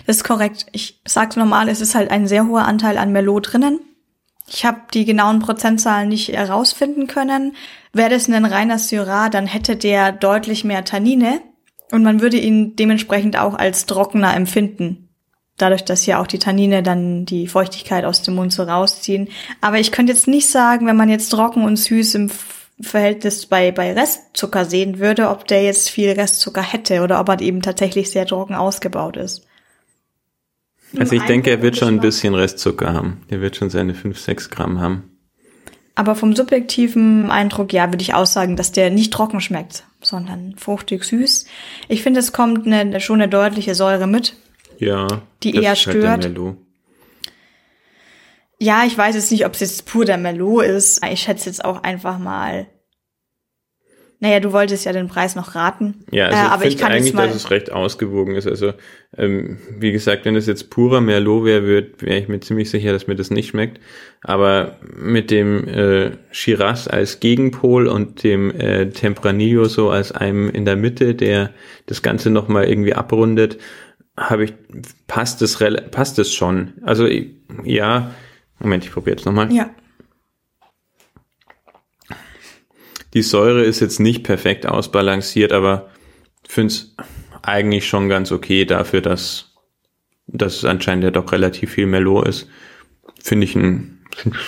Das 0.06 0.18
ist 0.18 0.24
korrekt. 0.24 0.66
Ich 0.72 1.02
sag's 1.06 1.36
normal, 1.36 1.70
es 1.70 1.82
ist 1.82 1.96
halt 1.96 2.12
ein 2.12 2.28
sehr 2.28 2.48
hoher 2.48 2.66
Anteil 2.66 2.98
an 2.98 3.12
Merlot 3.12 3.54
drinnen. 3.54 3.80
Ich 4.48 4.66
habe 4.66 4.82
die 4.94 5.06
genauen 5.06 5.40
Prozentzahlen 5.40 6.10
nicht 6.10 6.30
herausfinden 6.30 7.08
können. 7.08 7.56
Wäre 7.94 8.10
das 8.10 8.28
ein 8.28 8.46
reiner 8.46 8.80
Syrah, 8.80 9.30
dann 9.30 9.46
hätte 9.46 9.76
der 9.76 10.12
deutlich 10.12 10.64
mehr 10.64 10.84
Tannine 10.84 11.42
und 11.92 12.04
man 12.04 12.22
würde 12.22 12.38
ihn 12.38 12.76
dementsprechend 12.76 13.38
auch 13.38 13.54
als 13.54 13.86
trockener 13.86 14.36
empfinden. 14.36 15.10
Dadurch, 15.58 15.86
dass 15.86 16.08
ja 16.08 16.20
auch 16.20 16.26
die 16.26 16.40
Tannine 16.40 16.82
dann 16.82 17.26
die 17.26 17.48
Feuchtigkeit 17.48 18.06
aus 18.06 18.24
dem 18.24 18.34
Mund 18.34 18.52
so 18.52 18.64
rausziehen. 18.64 19.30
Aber 19.62 19.80
ich 19.80 19.92
könnte 19.92 20.12
jetzt 20.12 20.28
nicht 20.28 20.50
sagen, 20.50 20.88
wenn 20.88 20.98
man 20.98 21.10
jetzt 21.10 21.30
trocken 21.30 21.64
und 21.64 21.78
süß 21.78 22.16
im 22.16 22.32
Verhältnis 22.82 23.46
bei, 23.46 23.72
bei 23.72 23.94
Restzucker 23.94 24.66
sehen 24.66 24.98
würde, 24.98 25.30
ob 25.30 25.48
der 25.48 25.64
jetzt 25.64 25.90
viel 25.90 26.12
Restzucker 26.12 26.64
hätte 26.64 27.02
oder 27.04 27.20
ob 27.20 27.30
er 27.30 27.40
eben 27.42 27.62
tatsächlich 27.62 28.10
sehr 28.10 28.26
trocken 28.26 28.56
ausgebaut 28.56 29.16
ist. 29.16 29.46
Also 30.98 31.16
ich 31.16 31.24
denke, 31.24 31.50
er 31.50 31.62
wird 31.62 31.78
schon 31.78 31.90
ein 31.90 32.00
bisschen 32.00 32.36
Restzucker 32.36 32.94
haben. 32.94 33.22
Er 33.28 33.42
wird 33.42 33.56
schon 33.56 33.70
seine 33.70 33.94
5, 33.94 34.20
6 34.20 34.50
Gramm 34.50 34.80
haben. 34.80 35.10
Aber 35.96 36.16
vom 36.16 36.36
subjektiven 36.36 37.30
Eindruck, 37.30 37.72
ja, 37.72 37.88
würde 37.92 38.02
ich 38.02 38.14
aussagen, 38.14 38.56
dass 38.56 38.72
der 38.72 38.90
nicht 38.90 39.14
trocken 39.14 39.42
schmeckt, 39.42 39.84
sondern 40.02 40.56
fruchtig 40.58 41.04
süß. 41.04 41.46
Ich 41.88 42.02
finde, 42.02 42.20
es 42.20 42.34
kommt 42.34 42.66
eine, 42.66 43.00
schon 43.00 43.22
eine 43.22 43.30
deutliche 43.30 43.76
Säure 43.76 44.08
mit. 44.08 44.36
Ja. 44.80 45.08
Die 45.44 45.56
eher 45.56 45.70
halt 45.70 45.78
stört. 45.78 46.26
Halt 46.26 46.38
ja, 48.60 48.86
ich 48.86 48.98
weiß 48.98 49.16
jetzt 49.16 49.32
nicht, 49.32 49.46
ob 49.46 49.54
es 49.54 49.60
jetzt 49.60 49.86
pur 49.86 50.06
der 50.06 50.18
Merlot 50.18 50.64
ist. 50.64 51.06
Ich 51.06 51.22
schätze 51.22 51.50
jetzt 51.50 51.64
auch 51.64 51.84
einfach 51.84 52.18
mal 52.18 52.68
naja, 54.24 54.40
du 54.40 54.54
wolltest 54.54 54.86
ja 54.86 54.94
den 54.94 55.10
Preis 55.10 55.36
noch 55.36 55.54
raten. 55.54 55.96
Ja, 56.10 56.28
also 56.28 56.38
äh, 56.38 56.46
aber 56.46 56.64
ich, 56.64 56.76
ich 56.76 56.80
kann 56.80 56.94
eigentlich, 56.94 57.14
mal 57.14 57.28
dass 57.28 57.36
es 57.36 57.52
recht 57.52 57.74
ausgewogen 57.74 58.36
ist. 58.36 58.48
Also 58.48 58.72
ähm, 59.18 59.58
wie 59.78 59.92
gesagt, 59.92 60.24
wenn 60.24 60.38
es 60.38 60.48
jetzt 60.48 60.70
purer 60.70 61.02
Merlot 61.02 61.44
wäre, 61.44 61.68
wäre 61.68 61.88
wär 62.00 62.20
ich 62.20 62.30
mir 62.30 62.40
ziemlich 62.40 62.70
sicher, 62.70 62.94
dass 62.94 63.06
mir 63.06 63.18
das 63.18 63.32
nicht 63.32 63.50
schmeckt. 63.50 63.82
Aber 64.22 64.78
mit 64.96 65.30
dem 65.30 65.68
äh, 65.68 66.12
Shiraz 66.32 66.88
als 66.88 67.20
Gegenpol 67.20 67.88
und 67.88 68.24
dem 68.24 68.58
äh, 68.58 68.92
Tempranillo 68.92 69.66
so 69.66 69.90
als 69.90 70.14
einem 70.14 70.50
in 70.50 70.64
der 70.64 70.78
Mitte, 70.78 71.16
der 71.16 71.50
das 71.88 72.02
Ganze 72.02 72.30
nochmal 72.30 72.64
irgendwie 72.64 72.94
abrundet, 72.94 73.58
habe 74.16 74.46
ich 74.46 74.54
passt 75.06 75.42
es 75.42 75.60
passt 75.92 76.18
es 76.18 76.34
schon. 76.34 76.76
Also 76.84 77.10
ja, 77.66 78.12
Moment, 78.60 78.86
ich 78.86 78.92
probiere 78.94 79.18
jetzt 79.18 79.26
nochmal. 79.26 79.52
Ja. 79.52 79.70
Die 83.14 83.22
Säure 83.22 83.64
ist 83.64 83.80
jetzt 83.80 84.00
nicht 84.00 84.24
perfekt 84.24 84.66
ausbalanciert, 84.66 85.52
aber 85.52 85.90
finde 86.48 86.74
es 86.74 86.96
eigentlich 87.42 87.88
schon 87.88 88.10
ganz 88.10 88.32
okay 88.32 88.66
dafür, 88.66 89.02
dass, 89.02 89.54
dass 90.28 90.58
es 90.58 90.66
anscheinend 90.66 91.04
ja 91.04 91.12
doch 91.12 91.32
relativ 91.32 91.72
viel 91.72 91.86
Merlot 91.86 92.28
ist. 92.28 92.48
Finde 93.22 93.46
ich 93.46 93.56
ein, 93.56 94.00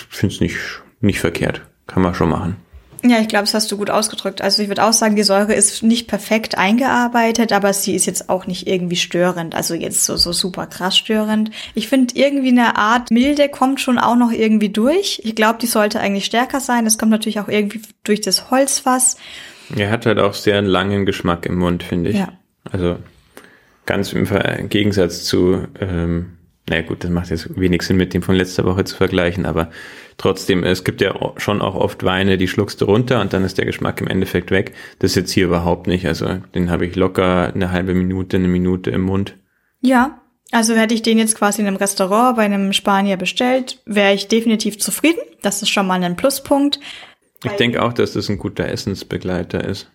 finde 0.09 0.33
es 0.33 0.41
nicht, 0.41 0.57
nicht 0.99 1.19
verkehrt. 1.19 1.61
Kann 1.87 2.01
man 2.01 2.15
schon 2.15 2.29
machen. 2.29 2.57
Ja, 3.03 3.19
ich 3.19 3.27
glaube, 3.27 3.43
das 3.43 3.53
hast 3.53 3.71
du 3.71 3.77
gut 3.77 3.89
ausgedrückt. 3.89 4.41
Also 4.41 4.61
ich 4.61 4.67
würde 4.67 4.83
auch 4.83 4.93
sagen, 4.93 5.15
die 5.15 5.23
Säure 5.23 5.53
ist 5.53 5.83
nicht 5.83 6.07
perfekt 6.07 6.57
eingearbeitet, 6.57 7.51
aber 7.53 7.71
sie 7.73 7.95
ist 7.95 8.05
jetzt 8.05 8.29
auch 8.29 8.47
nicht 8.47 8.67
irgendwie 8.67 8.95
störend. 8.95 9.55
Also 9.55 9.73
jetzt 9.73 10.05
so, 10.05 10.17
so 10.17 10.31
super 10.31 10.65
krass 10.67 10.97
störend. 10.97 11.51
Ich 11.75 11.87
finde 11.87 12.15
irgendwie 12.15 12.49
eine 12.49 12.77
Art 12.77 13.11
Milde 13.11 13.49
kommt 13.49 13.79
schon 13.79 13.99
auch 13.99 14.15
noch 14.15 14.31
irgendwie 14.31 14.69
durch. 14.69 15.21
Ich 15.23 15.35
glaube, 15.35 15.59
die 15.59 15.67
sollte 15.67 15.99
eigentlich 15.99 16.25
stärker 16.25 16.59
sein. 16.59 16.85
Das 16.85 16.97
kommt 16.97 17.11
natürlich 17.11 17.39
auch 17.39 17.47
irgendwie 17.47 17.81
durch 18.03 18.21
das 18.21 18.49
Holzfass. 18.49 19.17
Er 19.75 19.91
hat 19.91 20.05
halt 20.05 20.19
auch 20.19 20.33
sehr 20.33 20.57
einen 20.57 20.67
langen 20.67 21.05
Geschmack 21.05 21.45
im 21.45 21.57
Mund, 21.57 21.83
finde 21.83 22.11
ich. 22.11 22.17
Ja. 22.17 22.29
Also 22.71 22.97
ganz 23.85 24.13
im 24.13 24.27
Gegensatz 24.69 25.23
zu, 25.25 25.67
ähm, 25.79 26.34
naja 26.69 26.81
gut, 26.81 27.03
das 27.03 27.11
macht 27.11 27.29
jetzt 27.29 27.59
wenig 27.59 27.83
Sinn 27.83 27.97
mit 27.97 28.13
dem 28.13 28.21
von 28.21 28.35
letzter 28.35 28.65
Woche 28.65 28.83
zu 28.83 28.95
vergleichen, 28.95 29.45
aber 29.45 29.69
Trotzdem, 30.17 30.63
es 30.63 30.83
gibt 30.83 31.01
ja 31.01 31.13
schon 31.37 31.61
auch 31.61 31.75
oft 31.75 32.03
Weine, 32.03 32.37
die 32.37 32.47
schluckst 32.47 32.79
du 32.79 32.85
runter 32.85 33.19
und 33.19 33.33
dann 33.33 33.43
ist 33.43 33.57
der 33.57 33.65
Geschmack 33.65 33.99
im 33.99 34.07
Endeffekt 34.07 34.49
weg. 34.49 34.73
Das 34.99 35.11
ist 35.11 35.15
jetzt 35.15 35.31
hier 35.31 35.45
überhaupt 35.45 35.87
nicht. 35.87 36.05
Also 36.05 36.39
den 36.53 36.71
habe 36.71 36.85
ich 36.85 36.95
locker 36.95 37.51
eine 37.53 37.71
halbe 37.71 37.93
Minute, 37.93 38.37
eine 38.37 38.47
Minute 38.47 38.91
im 38.91 39.01
Mund. 39.01 39.35
Ja, 39.81 40.21
also 40.51 40.73
hätte 40.73 40.93
ich 40.93 41.01
den 41.01 41.17
jetzt 41.17 41.35
quasi 41.35 41.61
in 41.61 41.67
einem 41.67 41.75
Restaurant 41.75 42.37
bei 42.37 42.43
einem 42.43 42.71
Spanier 42.71 43.17
bestellt, 43.17 43.81
wäre 43.85 44.13
ich 44.13 44.27
definitiv 44.27 44.79
zufrieden. 44.79 45.19
Das 45.41 45.61
ist 45.61 45.69
schon 45.69 45.87
mal 45.87 46.01
ein 46.01 46.15
Pluspunkt. 46.15 46.79
Ich 47.43 47.51
denke 47.53 47.83
auch, 47.83 47.93
dass 47.93 48.13
das 48.13 48.29
ein 48.29 48.39
guter 48.39 48.67
Essensbegleiter 48.67 49.63
ist. 49.63 49.91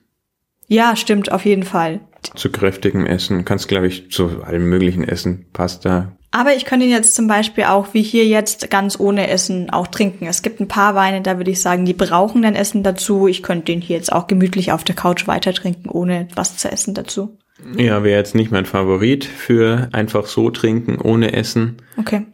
Ja, 0.69 0.95
stimmt, 0.95 1.33
auf 1.33 1.47
jeden 1.47 1.65
Fall. 1.65 2.01
Zu 2.37 2.53
kräftigem 2.53 3.07
Essen. 3.07 3.45
Kannst, 3.45 3.67
glaube 3.67 3.89
ich, 3.89 4.11
zu 4.13 4.45
allem 4.45 4.69
möglichen 4.69 5.03
essen. 5.03 5.47
Pasta, 5.53 6.17
aber 6.33 6.55
ich 6.55 6.65
könnte 6.65 6.87
ihn 6.87 6.93
jetzt 6.93 7.15
zum 7.15 7.27
Beispiel 7.27 7.65
auch 7.65 7.93
wie 7.93 8.03
hier 8.03 8.25
jetzt 8.25 8.71
ganz 8.71 8.99
ohne 9.01 9.29
Essen 9.29 9.71
auch 9.71 9.89
trinken. 9.89 10.27
Es 10.27 10.43
gibt 10.43 10.61
ein 10.61 10.69
paar 10.69 10.95
Weine, 10.95 11.23
da 11.23 11.39
würde 11.39 11.51
ich 11.51 11.61
sagen, 11.61 11.85
die 11.85 11.95
brauchen 11.95 12.43
dann 12.43 12.55
Essen 12.55 12.85
dazu. 12.85 13.27
Ich 13.27 13.43
könnte 13.43 13.67
den 13.67 13.81
hier 13.81 13.97
jetzt 13.97 14.13
auch 14.13 14.29
gemütlich 14.29 14.71
auf 14.71 14.85
der 14.85 14.95
Couch 14.95 15.27
weiter 15.27 15.53
trinken, 15.53 15.89
ohne 15.89 16.29
was 16.37 16.57
zu 16.57 16.71
essen 16.71 16.95
dazu. 16.95 17.37
Ja, 17.77 18.05
wäre 18.05 18.17
jetzt 18.17 18.35
nicht 18.35 18.53
mein 18.53 18.65
Favorit 18.65 19.25
für 19.25 19.89
einfach 19.93 20.27
so 20.27 20.51
trinken, 20.51 20.99
ohne 21.01 21.33
Essen. 21.33 21.79
Okay. 21.99 22.27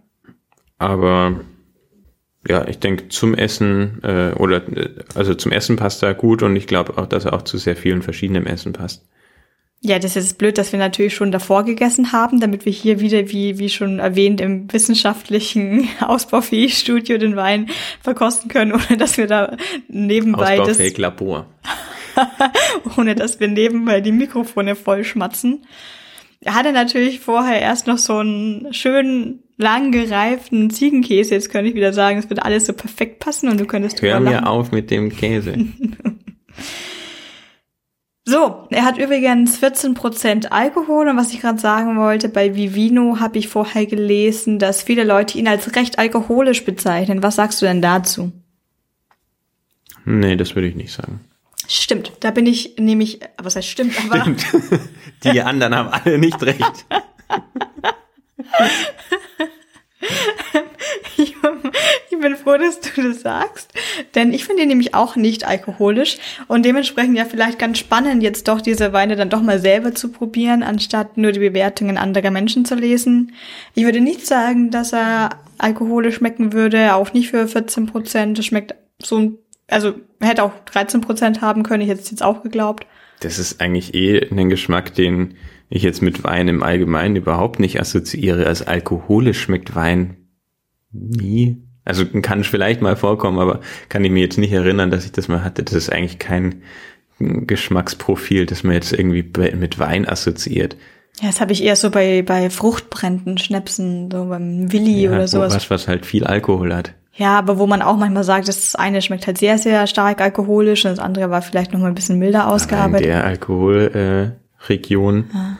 Aber 0.78 1.40
ja, 2.46 2.68
ich 2.68 2.78
denke 2.78 3.08
zum 3.08 3.34
Essen 3.34 4.02
äh, 4.02 4.32
oder 4.34 4.68
äh, 4.76 4.90
also 5.14 5.34
zum 5.34 5.52
Essen 5.52 5.76
passt 5.76 6.02
er 6.02 6.14
gut 6.14 6.42
und 6.42 6.54
ich 6.54 6.66
glaube 6.66 6.98
auch, 6.98 7.06
dass 7.06 7.24
er 7.24 7.32
auch 7.32 7.42
zu 7.42 7.58
sehr 7.58 7.76
vielen 7.76 8.02
verschiedenen 8.02 8.46
Essen 8.46 8.72
passt. 8.72 9.04
Ja, 9.86 10.00
das 10.00 10.16
ist 10.16 10.36
blöd, 10.36 10.58
dass 10.58 10.72
wir 10.72 10.80
natürlich 10.80 11.14
schon 11.14 11.30
davor 11.30 11.64
gegessen 11.64 12.10
haben, 12.10 12.40
damit 12.40 12.64
wir 12.64 12.72
hier 12.72 12.98
wieder, 12.98 13.30
wie, 13.30 13.60
wie 13.60 13.68
schon 13.68 14.00
erwähnt, 14.00 14.40
im 14.40 14.72
wissenschaftlichen 14.72 15.88
Ausbaufähig-Studio 16.00 17.18
den 17.18 17.36
Wein 17.36 17.70
verkosten 18.02 18.50
können, 18.50 18.72
ohne 18.72 18.96
dass 18.96 19.16
wir 19.16 19.28
da 19.28 19.56
nebenbei 19.86 20.58
Ausbaufähig 20.60 20.94
das... 20.94 21.00
Labor. 21.00 21.46
ohne 22.98 23.14
dass 23.14 23.38
wir 23.38 23.46
nebenbei 23.46 24.00
die 24.00 24.10
Mikrofone 24.10 24.74
vollschmatzen. 24.74 25.64
Er 26.40 26.54
hatte 26.56 26.72
natürlich 26.72 27.20
vorher 27.20 27.60
erst 27.60 27.86
noch 27.86 27.98
so 27.98 28.16
einen 28.16 28.74
schönen, 28.74 29.44
lang 29.56 29.92
gereiften 29.92 30.70
Ziegenkäse. 30.70 31.34
Jetzt 31.34 31.50
könnte 31.50 31.70
ich 31.70 31.76
wieder 31.76 31.92
sagen, 31.92 32.18
es 32.18 32.28
wird 32.28 32.42
alles 32.42 32.66
so 32.66 32.72
perfekt 32.72 33.20
passen 33.20 33.48
und 33.48 33.60
du 33.60 33.66
könntest 33.66 34.02
Hör 34.02 34.18
mir 34.18 34.48
auf 34.48 34.72
mit 34.72 34.90
dem 34.90 35.10
Käse. 35.10 35.54
So, 38.28 38.66
er 38.71 38.85
hat 38.85 38.99
übrigens 38.99 39.62
14% 39.62 40.49
Alkohol 40.49 41.09
und 41.09 41.16
was 41.16 41.33
ich 41.33 41.40
gerade 41.40 41.61
sagen 41.61 41.97
wollte, 41.97 42.28
bei 42.28 42.56
Vivino 42.56 43.21
habe 43.21 43.38
ich 43.38 43.47
vorher 43.47 43.87
gelesen, 43.87 44.59
dass 44.59 44.83
viele 44.83 45.04
Leute 45.04 45.38
ihn 45.38 45.47
als 45.47 45.76
recht 45.76 46.00
alkoholisch 46.00 46.64
bezeichnen. 46.64 47.23
Was 47.23 47.37
sagst 47.37 47.62
du 47.62 47.66
denn 47.66 47.80
dazu? 47.80 48.33
Nee, 50.04 50.35
das 50.35 50.56
würde 50.56 50.66
ich 50.66 50.75
nicht 50.75 50.92
sagen. 50.92 51.21
Stimmt, 51.68 52.14
da 52.18 52.33
bin 52.33 52.47
ich 52.47 52.75
nämlich, 52.80 53.21
was 53.38 53.54
heißt 53.54 53.68
stimmt, 53.68 53.95
aber. 54.04 54.23
Stimmt. 54.23 54.45
Die 55.23 55.42
anderen 55.42 55.76
haben 55.76 55.90
alle 55.90 56.18
nicht 56.18 56.42
recht. 56.42 56.85
ich, 62.16 62.23
bin 62.23 62.37
froh, 62.37 62.56
dass 62.56 62.80
du 62.80 63.02
das 63.02 63.20
sagst, 63.20 63.73
denn 64.14 64.32
ich 64.32 64.44
finde 64.44 64.62
ihn 64.62 64.68
nämlich 64.68 64.94
auch 64.94 65.16
nicht 65.16 65.46
alkoholisch 65.46 66.18
und 66.49 66.64
dementsprechend 66.64 67.16
ja 67.16 67.25
vielleicht 67.25 67.58
ganz 67.58 67.78
spannend, 67.78 68.23
jetzt 68.23 68.49
doch 68.49 68.61
diese 68.61 68.92
Weine 68.92 69.16
dann 69.16 69.30
doch 69.30 69.42
mal 69.42 69.58
selber 69.58 69.94
zu 69.94 70.11
probieren, 70.11 70.62
anstatt 70.62 71.16
nur 71.16 71.32
die 71.32 71.40
Bewertungen 71.40 71.99
anderer 71.99 72.30
Menschen 72.30 72.64
zu 72.64 72.75
lesen. 72.75 73.32
Ich 73.75 73.85
würde 73.85 74.00
nicht 74.00 74.26
sagen, 74.26 74.70
dass 74.70 74.92
er 74.92 75.30
alkoholisch 75.58 76.16
schmecken 76.16 76.52
würde, 76.52 76.94
auch 76.94 77.12
nicht 77.12 77.30
für 77.30 77.46
14 77.46 77.87
Prozent. 77.87 78.38
Das 78.38 78.46
schmeckt 78.46 78.75
so 79.02 79.38
also 79.68 79.94
hätte 80.20 80.42
auch 80.42 80.52
13 80.66 81.00
Prozent 81.00 81.40
haben 81.40 81.62
können, 81.62 81.82
ich 81.82 81.88
hätte 81.88 82.00
es 82.00 82.11
jetzt 82.11 82.23
auch 82.23 82.42
geglaubt. 82.42 82.87
Das 83.20 83.38
ist 83.38 83.61
eigentlich 83.61 83.94
eh 83.94 84.28
ein 84.30 84.49
Geschmack, 84.49 84.94
den 84.94 85.35
ich 85.68 85.82
jetzt 85.82 86.02
mit 86.02 86.23
Wein 86.23 86.49
im 86.49 86.62
Allgemeinen 86.62 87.16
überhaupt 87.16 87.58
nicht 87.58 87.80
assoziiere. 87.80 88.46
Als 88.46 88.62
alkoholisch 88.62 89.40
schmeckt 89.40 89.75
Wein 89.75 90.28
nie. 90.92 91.65
Also 91.86 92.04
kann 92.20 92.44
vielleicht 92.44 92.82
mal 92.82 92.96
vorkommen, 92.96 93.38
aber 93.38 93.60
kann 93.88 94.04
ich 94.04 94.10
mir 94.10 94.20
jetzt 94.20 94.36
nicht 94.36 94.52
erinnern, 94.52 94.90
dass 94.90 95.06
ich 95.06 95.12
das 95.12 95.28
mal 95.28 95.42
hatte. 95.44 95.62
Das 95.62 95.72
ist 95.72 95.90
eigentlich 95.90 96.18
kein 96.18 96.62
Geschmacksprofil, 97.18 98.44
das 98.44 98.64
man 98.64 98.74
jetzt 98.74 98.92
irgendwie 98.92 99.24
mit 99.54 99.78
Wein 99.78 100.06
assoziiert. 100.06 100.76
Ja, 101.20 101.28
das 101.28 101.40
habe 101.40 101.52
ich 101.52 101.64
eher 101.64 101.76
so 101.76 101.90
bei, 101.90 102.22
bei 102.22 102.50
Fruchtbränden, 102.50 103.38
Schnäpsen, 103.38 104.10
so 104.10 104.26
beim 104.26 104.70
Willi 104.70 105.04
ja, 105.04 105.12
oder 105.12 105.28
sowas. 105.28 105.54
Was, 105.54 105.70
was 105.70 105.88
halt 105.88 106.04
viel 106.04 106.24
Alkohol 106.24 106.74
hat. 106.74 106.92
Ja, 107.14 107.38
aber 107.38 107.58
wo 107.58 107.66
man 107.66 107.80
auch 107.80 107.96
manchmal 107.96 108.24
sagt, 108.24 108.48
das 108.48 108.74
eine 108.74 109.00
schmeckt 109.00 109.26
halt 109.26 109.38
sehr, 109.38 109.56
sehr 109.56 109.86
stark 109.86 110.20
alkoholisch 110.20 110.84
und 110.84 110.90
das 110.90 110.98
andere 110.98 111.30
war 111.30 111.40
vielleicht 111.40 111.72
noch 111.72 111.80
mal 111.80 111.86
ein 111.86 111.94
bisschen 111.94 112.18
milder 112.18 112.48
ausgearbeitet. 112.48 113.06
in 113.06 113.12
der 113.12 113.24
Alkoholregion. 113.24 115.18
Äh, 115.18 115.34
ja. 115.34 115.56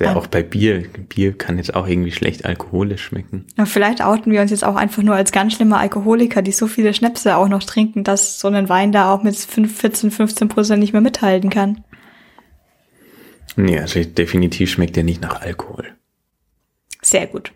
Ja, 0.00 0.16
auch 0.16 0.26
bei 0.26 0.42
Bier. 0.42 0.84
Bier 1.08 1.36
kann 1.36 1.58
jetzt 1.58 1.74
auch 1.74 1.86
irgendwie 1.86 2.12
schlecht 2.12 2.44
alkoholisch 2.44 3.04
schmecken. 3.04 3.46
Ja, 3.58 3.66
vielleicht 3.66 4.02
outen 4.02 4.32
wir 4.32 4.40
uns 4.40 4.50
jetzt 4.50 4.64
auch 4.64 4.76
einfach 4.76 5.02
nur 5.02 5.14
als 5.14 5.30
ganz 5.30 5.54
schlimme 5.54 5.76
Alkoholiker, 5.76 6.42
die 6.42 6.52
so 6.52 6.66
viele 6.66 6.94
Schnäpse 6.94 7.36
auch 7.36 7.48
noch 7.48 7.62
trinken, 7.62 8.02
dass 8.02 8.40
so 8.40 8.48
ein 8.48 8.68
Wein 8.68 8.92
da 8.92 9.12
auch 9.12 9.22
mit 9.22 9.36
5, 9.36 9.78
14, 9.78 10.10
15 10.10 10.48
Prozent 10.48 10.80
nicht 10.80 10.92
mehr 10.92 11.02
mithalten 11.02 11.50
kann. 11.50 11.84
Nee, 13.56 13.78
also 13.78 14.02
definitiv 14.02 14.70
schmeckt 14.70 14.96
der 14.96 15.04
nicht 15.04 15.20
nach 15.20 15.42
Alkohol. 15.42 15.86
Sehr 17.02 17.26
gut. 17.26 17.52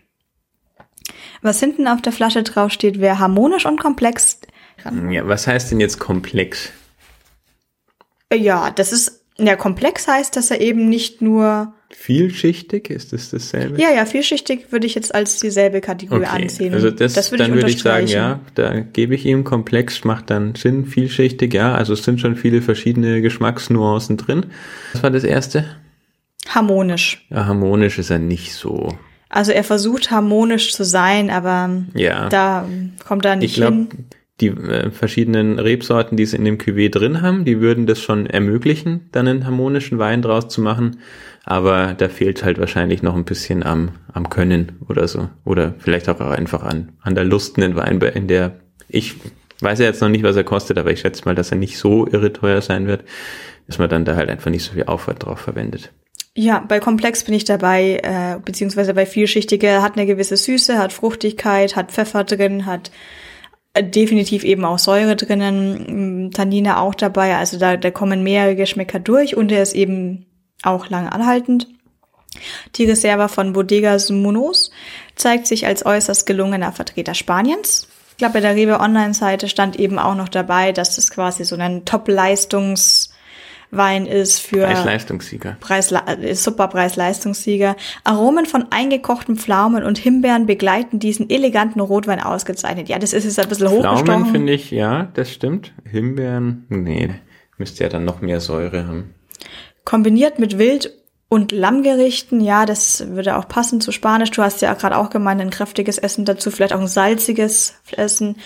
Was 1.41 1.59
hinten 1.59 1.87
auf 1.87 2.01
der 2.01 2.11
Flasche 2.11 2.43
drauf 2.43 2.71
steht, 2.71 2.99
wäre 2.99 3.19
harmonisch 3.19 3.65
und 3.65 3.79
komplex. 3.79 4.39
Ja, 5.09 5.27
was 5.27 5.47
heißt 5.47 5.71
denn 5.71 5.79
jetzt 5.79 5.99
komplex? 5.99 6.69
Ja, 8.33 8.71
das 8.71 8.91
ist, 8.91 9.24
ja, 9.37 9.55
komplex 9.55 10.07
heißt, 10.07 10.35
dass 10.35 10.51
er 10.51 10.61
eben 10.61 10.89
nicht 10.89 11.21
nur 11.21 11.73
Vielschichtig, 11.97 12.89
ist 12.89 13.13
das 13.13 13.29
dasselbe? 13.29 13.81
Ja, 13.81 13.89
ja, 13.91 14.05
vielschichtig 14.05 14.71
würde 14.71 14.85
ich 14.85 14.95
jetzt 14.95 15.15
als 15.15 15.39
dieselbe 15.39 15.81
Kategorie 15.81 16.25
okay. 16.25 16.43
ansehen. 16.43 16.73
Also 16.73 16.91
das, 16.91 17.13
das 17.13 17.31
würde 17.31 17.45
dann 17.45 17.53
ich 17.53 17.57
würde 17.57 17.71
ich 17.71 17.81
sagen, 17.81 18.07
ja, 18.07 18.41
da 18.53 18.79
gebe 18.81 19.15
ich 19.15 19.25
ihm 19.25 19.43
komplex, 19.43 20.03
macht 20.03 20.29
dann 20.29 20.55
Sinn, 20.55 20.85
vielschichtig, 20.85 21.53
ja. 21.53 21.73
Also 21.73 21.93
es 21.93 22.03
sind 22.03 22.19
schon 22.19 22.35
viele 22.35 22.61
verschiedene 22.61 23.21
Geschmacksnuancen 23.21 24.17
drin. 24.17 24.47
Was 24.93 25.03
war 25.03 25.11
das 25.11 25.23
erste? 25.23 25.65
Harmonisch. 26.47 27.25
Ja, 27.29 27.45
harmonisch 27.45 27.97
ist 27.97 28.09
er 28.09 28.19
nicht 28.19 28.53
so. 28.53 28.97
Also 29.29 29.51
er 29.51 29.63
versucht 29.63 30.11
harmonisch 30.11 30.73
zu 30.73 30.83
sein, 30.83 31.29
aber 31.29 31.83
ja. 31.93 32.29
da 32.29 32.67
kommt 33.07 33.25
er 33.25 33.35
nicht 33.35 33.51
ich 33.51 33.55
glaub, 33.55 33.73
hin. 33.73 33.89
Die 34.41 34.47
äh, 34.47 34.91
verschiedenen 34.91 35.59
Rebsorten, 35.59 36.17
die 36.17 36.25
sie 36.25 36.37
in 36.37 36.45
dem 36.45 36.57
Cuvée 36.57 36.89
drin 36.89 37.21
haben, 37.21 37.45
die 37.45 37.61
würden 37.61 37.85
das 37.85 38.01
schon 38.01 38.25
ermöglichen, 38.25 39.09
dann 39.11 39.27
einen 39.27 39.45
harmonischen 39.45 39.97
Wein 39.97 40.21
draus 40.21 40.49
zu 40.49 40.61
machen 40.61 40.97
aber 41.45 41.93
da 41.93 42.09
fehlt 42.09 42.43
halt 42.43 42.57
wahrscheinlich 42.57 43.03
noch 43.03 43.15
ein 43.15 43.23
bisschen 43.23 43.63
am, 43.63 43.91
am 44.11 44.29
Können 44.29 44.79
oder 44.89 45.07
so. 45.07 45.29
Oder 45.45 45.75
vielleicht 45.77 46.09
auch 46.09 46.19
einfach 46.19 46.63
an, 46.63 46.93
an 47.01 47.13
der 47.13 47.23
Lust, 47.23 47.57
einen 47.57 47.75
Wein, 47.75 48.01
in 48.01 48.27
der 48.27 48.59
ich 48.89 49.15
weiß 49.61 49.79
ja 49.79 49.85
jetzt 49.85 50.01
noch 50.01 50.09
nicht, 50.09 50.23
was 50.23 50.35
er 50.35 50.43
kostet, 50.43 50.77
aber 50.77 50.91
ich 50.91 50.99
schätze 50.99 51.23
mal, 51.25 51.35
dass 51.35 51.51
er 51.51 51.57
nicht 51.57 51.77
so 51.77 52.07
irre 52.07 52.33
teuer 52.33 52.61
sein 52.61 52.87
wird, 52.87 53.03
dass 53.67 53.77
man 53.77 53.89
dann 53.89 54.05
da 54.05 54.15
halt 54.15 54.29
einfach 54.29 54.51
nicht 54.51 54.63
so 54.63 54.73
viel 54.73 54.85
Aufwand 54.85 55.23
drauf 55.23 55.39
verwendet. 55.39 55.91
Ja, 56.33 56.59
bei 56.67 56.79
Komplex 56.79 57.23
bin 57.23 57.33
ich 57.33 57.45
dabei, 57.45 58.01
äh, 58.03 58.39
beziehungsweise 58.43 58.93
bei 58.93 59.05
Vielschichtige 59.05 59.81
hat 59.81 59.95
eine 59.95 60.05
gewisse 60.05 60.35
Süße, 60.35 60.77
hat 60.77 60.91
Fruchtigkeit, 60.91 61.75
hat 61.75 61.91
Pfeffer 61.91 62.25
drin, 62.25 62.65
hat 62.65 62.91
definitiv 63.81 64.43
eben 64.43 64.65
auch 64.65 64.79
Säure 64.79 65.15
drinnen, 65.15 66.31
Tannine 66.31 66.79
auch 66.79 66.95
dabei, 66.95 67.35
also 67.37 67.57
da, 67.57 67.77
da 67.77 67.91
kommen 67.91 68.23
mehrere 68.23 68.55
Geschmäcker 68.55 68.99
durch 68.99 69.35
und 69.35 69.51
er 69.51 69.61
ist 69.61 69.75
eben 69.75 70.25
auch 70.63 70.89
lange 70.89 71.11
anhaltend. 71.11 71.67
Die 72.75 72.85
Reserva 72.85 73.27
von 73.27 73.53
Bodegas 73.53 74.09
Munoz 74.09 74.71
zeigt 75.15 75.47
sich 75.47 75.65
als 75.65 75.85
äußerst 75.85 76.25
gelungener 76.25 76.71
Vertreter 76.71 77.13
Spaniens. 77.13 77.87
Ich 78.11 78.17
glaube, 78.17 78.35
bei 78.35 78.39
der 78.41 78.55
Rewe 78.55 78.79
Online-Seite 78.79 79.47
stand 79.49 79.77
eben 79.77 79.99
auch 79.99 80.15
noch 80.15 80.29
dabei, 80.29 80.71
dass 80.71 80.95
das 80.95 81.11
quasi 81.11 81.43
so 81.43 81.55
ein 81.55 81.85
Top-Leistungswein 83.71 84.05
ist 84.05 84.39
für 84.39 84.65
Preis-Leistungssieger. 84.65 85.57
Preis, 85.59 85.91
äh, 85.91 86.33
super 86.33 86.67
Preis-Leistungssieger. 86.67 87.75
Aromen 88.03 88.45
von 88.45 88.65
eingekochten 88.69 89.35
Pflaumen 89.35 89.83
und 89.83 89.97
Himbeeren 89.97 90.45
begleiten 90.45 90.99
diesen 90.99 91.29
eleganten 91.29 91.79
Rotwein 91.79 92.21
ausgezeichnet. 92.21 92.89
Ja, 92.89 92.99
das 92.99 93.13
ist 93.13 93.25
jetzt 93.25 93.39
ein 93.39 93.49
bisschen 93.49 93.69
hochgestochen. 93.69 94.05
Pflaumen 94.05 94.31
finde 94.31 94.53
ich, 94.53 94.71
ja, 94.71 95.09
das 95.13 95.31
stimmt. 95.31 95.73
Himbeeren, 95.89 96.65
nee, 96.69 97.09
müsste 97.57 97.83
ja 97.83 97.89
dann 97.89 98.05
noch 98.05 98.21
mehr 98.21 98.39
Säure 98.39 98.87
haben. 98.87 99.13
Kombiniert 99.83 100.39
mit 100.39 100.57
Wild- 100.57 100.91
und 101.27 101.51
Lammgerichten, 101.51 102.39
ja, 102.39 102.65
das 102.65 103.07
würde 103.09 103.37
auch 103.37 103.47
passen 103.47 103.81
zu 103.81 103.91
Spanisch. 103.91 104.31
Du 104.31 104.41
hast 104.41 104.61
ja 104.61 104.73
gerade 104.73 104.97
auch 104.97 105.09
gemeint, 105.09 105.41
ein 105.41 105.49
kräftiges 105.49 105.97
Essen 105.97 106.23
dazu, 106.25 106.51
vielleicht 106.51 106.73
auch 106.73 106.79
ein 106.79 106.87
salziges 106.87 107.75
Essen. 107.91 108.37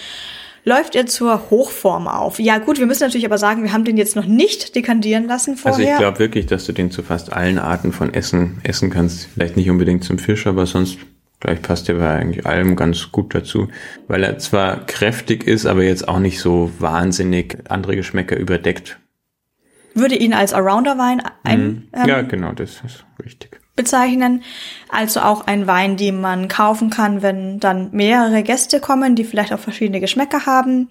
Läuft 0.64 0.96
er 0.96 1.06
zur 1.06 1.50
Hochform 1.50 2.08
auf? 2.08 2.40
Ja, 2.40 2.58
gut, 2.58 2.80
wir 2.80 2.86
müssen 2.86 3.04
natürlich 3.04 3.26
aber 3.26 3.38
sagen, 3.38 3.64
wir 3.64 3.74
haben 3.74 3.86
den 3.86 3.98
jetzt 3.98 4.16
noch 4.16 4.26
nicht 4.26 4.76
dekandieren 4.76 5.26
lassen 5.28 5.58
vorher. 5.58 5.78
Also 5.78 5.92
ich 5.92 5.98
glaube 5.98 6.20
wirklich, 6.20 6.46
dass 6.46 6.66
du 6.66 6.74
den 6.74 6.92
zu 6.92 7.04
fast 7.04 7.34
allen 7.34 7.60
Arten 7.60 7.92
von 7.92 8.14
Essen 8.14 8.60
essen 8.64 8.90
kannst. 8.90 9.28
Vielleicht 9.34 9.58
nicht 9.58 9.70
unbedingt 9.70 10.04
zum 10.04 10.20
Fisch, 10.20 10.48
aber 10.48 10.66
sonst 10.66 10.98
Vielleicht 11.42 11.62
passt 11.62 11.88
er 11.88 11.96
bei 11.96 12.10
eigentlich 12.10 12.46
allem 12.46 12.76
ganz 12.76 13.14
gut 13.14 13.34
dazu, 13.34 13.70
weil 14.10 14.26
er 14.26 14.40
zwar 14.40 14.86
kräftig 14.86 15.48
ist, 15.48 15.66
aber 15.66 15.84
jetzt 15.84 16.06
auch 16.06 16.20
nicht 16.20 16.42
so 16.42 16.70
wahnsinnig 16.80 17.60
andere 17.70 17.96
Geschmäcker 17.96 18.36
überdeckt 18.36 19.00
würde 20.00 20.16
ihn 20.16 20.34
als 20.34 20.54
Arounder-Wein 20.54 21.22
ein, 21.44 21.62
mhm. 21.62 21.88
ähm, 21.94 22.08
ja, 22.08 22.22
genau, 22.22 22.54
das 22.54 22.82
ist 22.86 23.06
richtig. 23.24 23.60
Bezeichnen. 23.76 24.44
Also 24.90 25.22
auch 25.22 25.48
ein 25.48 25.68
Wein, 25.68 25.98
den 25.98 26.22
man 26.22 26.48
kaufen 26.48 26.90
kann, 26.90 27.22
wenn 27.22 27.60
dann 27.60 27.90
mehrere 27.92 28.44
Gäste 28.44 28.80
kommen, 28.80 29.16
die 29.16 29.24
vielleicht 29.24 29.54
auch 29.54 29.60
verschiedene 29.60 30.00
Geschmäcker 30.00 30.46
haben. 30.46 30.90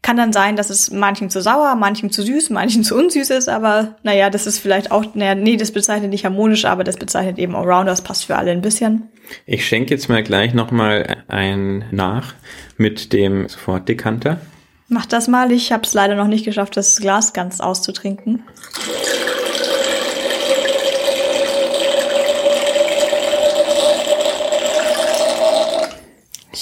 Kann 0.00 0.16
dann 0.16 0.32
sein, 0.32 0.54
dass 0.54 0.70
es 0.70 0.92
manchen 0.92 1.28
zu 1.28 1.42
sauer, 1.42 1.74
manchen 1.74 2.10
zu 2.10 2.22
süß, 2.22 2.50
manchen 2.50 2.84
zu 2.84 2.96
unsüß 2.96 3.30
ist, 3.30 3.48
aber 3.48 3.96
naja, 4.04 4.30
das 4.30 4.46
ist 4.46 4.60
vielleicht 4.60 4.92
auch, 4.92 5.04
naja, 5.14 5.34
nee, 5.34 5.56
das 5.56 5.72
bezeichnet 5.72 6.10
nicht 6.10 6.24
harmonisch, 6.24 6.64
aber 6.66 6.84
das 6.84 6.96
bezeichnet 6.96 7.38
eben 7.38 7.56
Arounder, 7.56 7.92
das 7.92 8.02
passt 8.02 8.26
für 8.26 8.36
alle 8.36 8.52
ein 8.52 8.62
bisschen. 8.62 9.08
Ich 9.44 9.66
schenke 9.66 9.90
jetzt 9.90 10.08
mal 10.08 10.22
gleich 10.22 10.54
nochmal 10.54 11.24
ein 11.26 11.84
nach 11.90 12.34
mit 12.76 13.12
dem 13.12 13.48
Sofortdekanter. 13.48 14.40
Mach 14.88 15.04
das 15.04 15.28
mal. 15.28 15.52
Ich 15.52 15.70
habe 15.70 15.82
es 15.82 15.92
leider 15.92 16.14
noch 16.14 16.28
nicht 16.28 16.44
geschafft, 16.44 16.76
das 16.76 16.96
Glas 16.96 17.34
ganz 17.34 17.60
auszutrinken. 17.60 18.42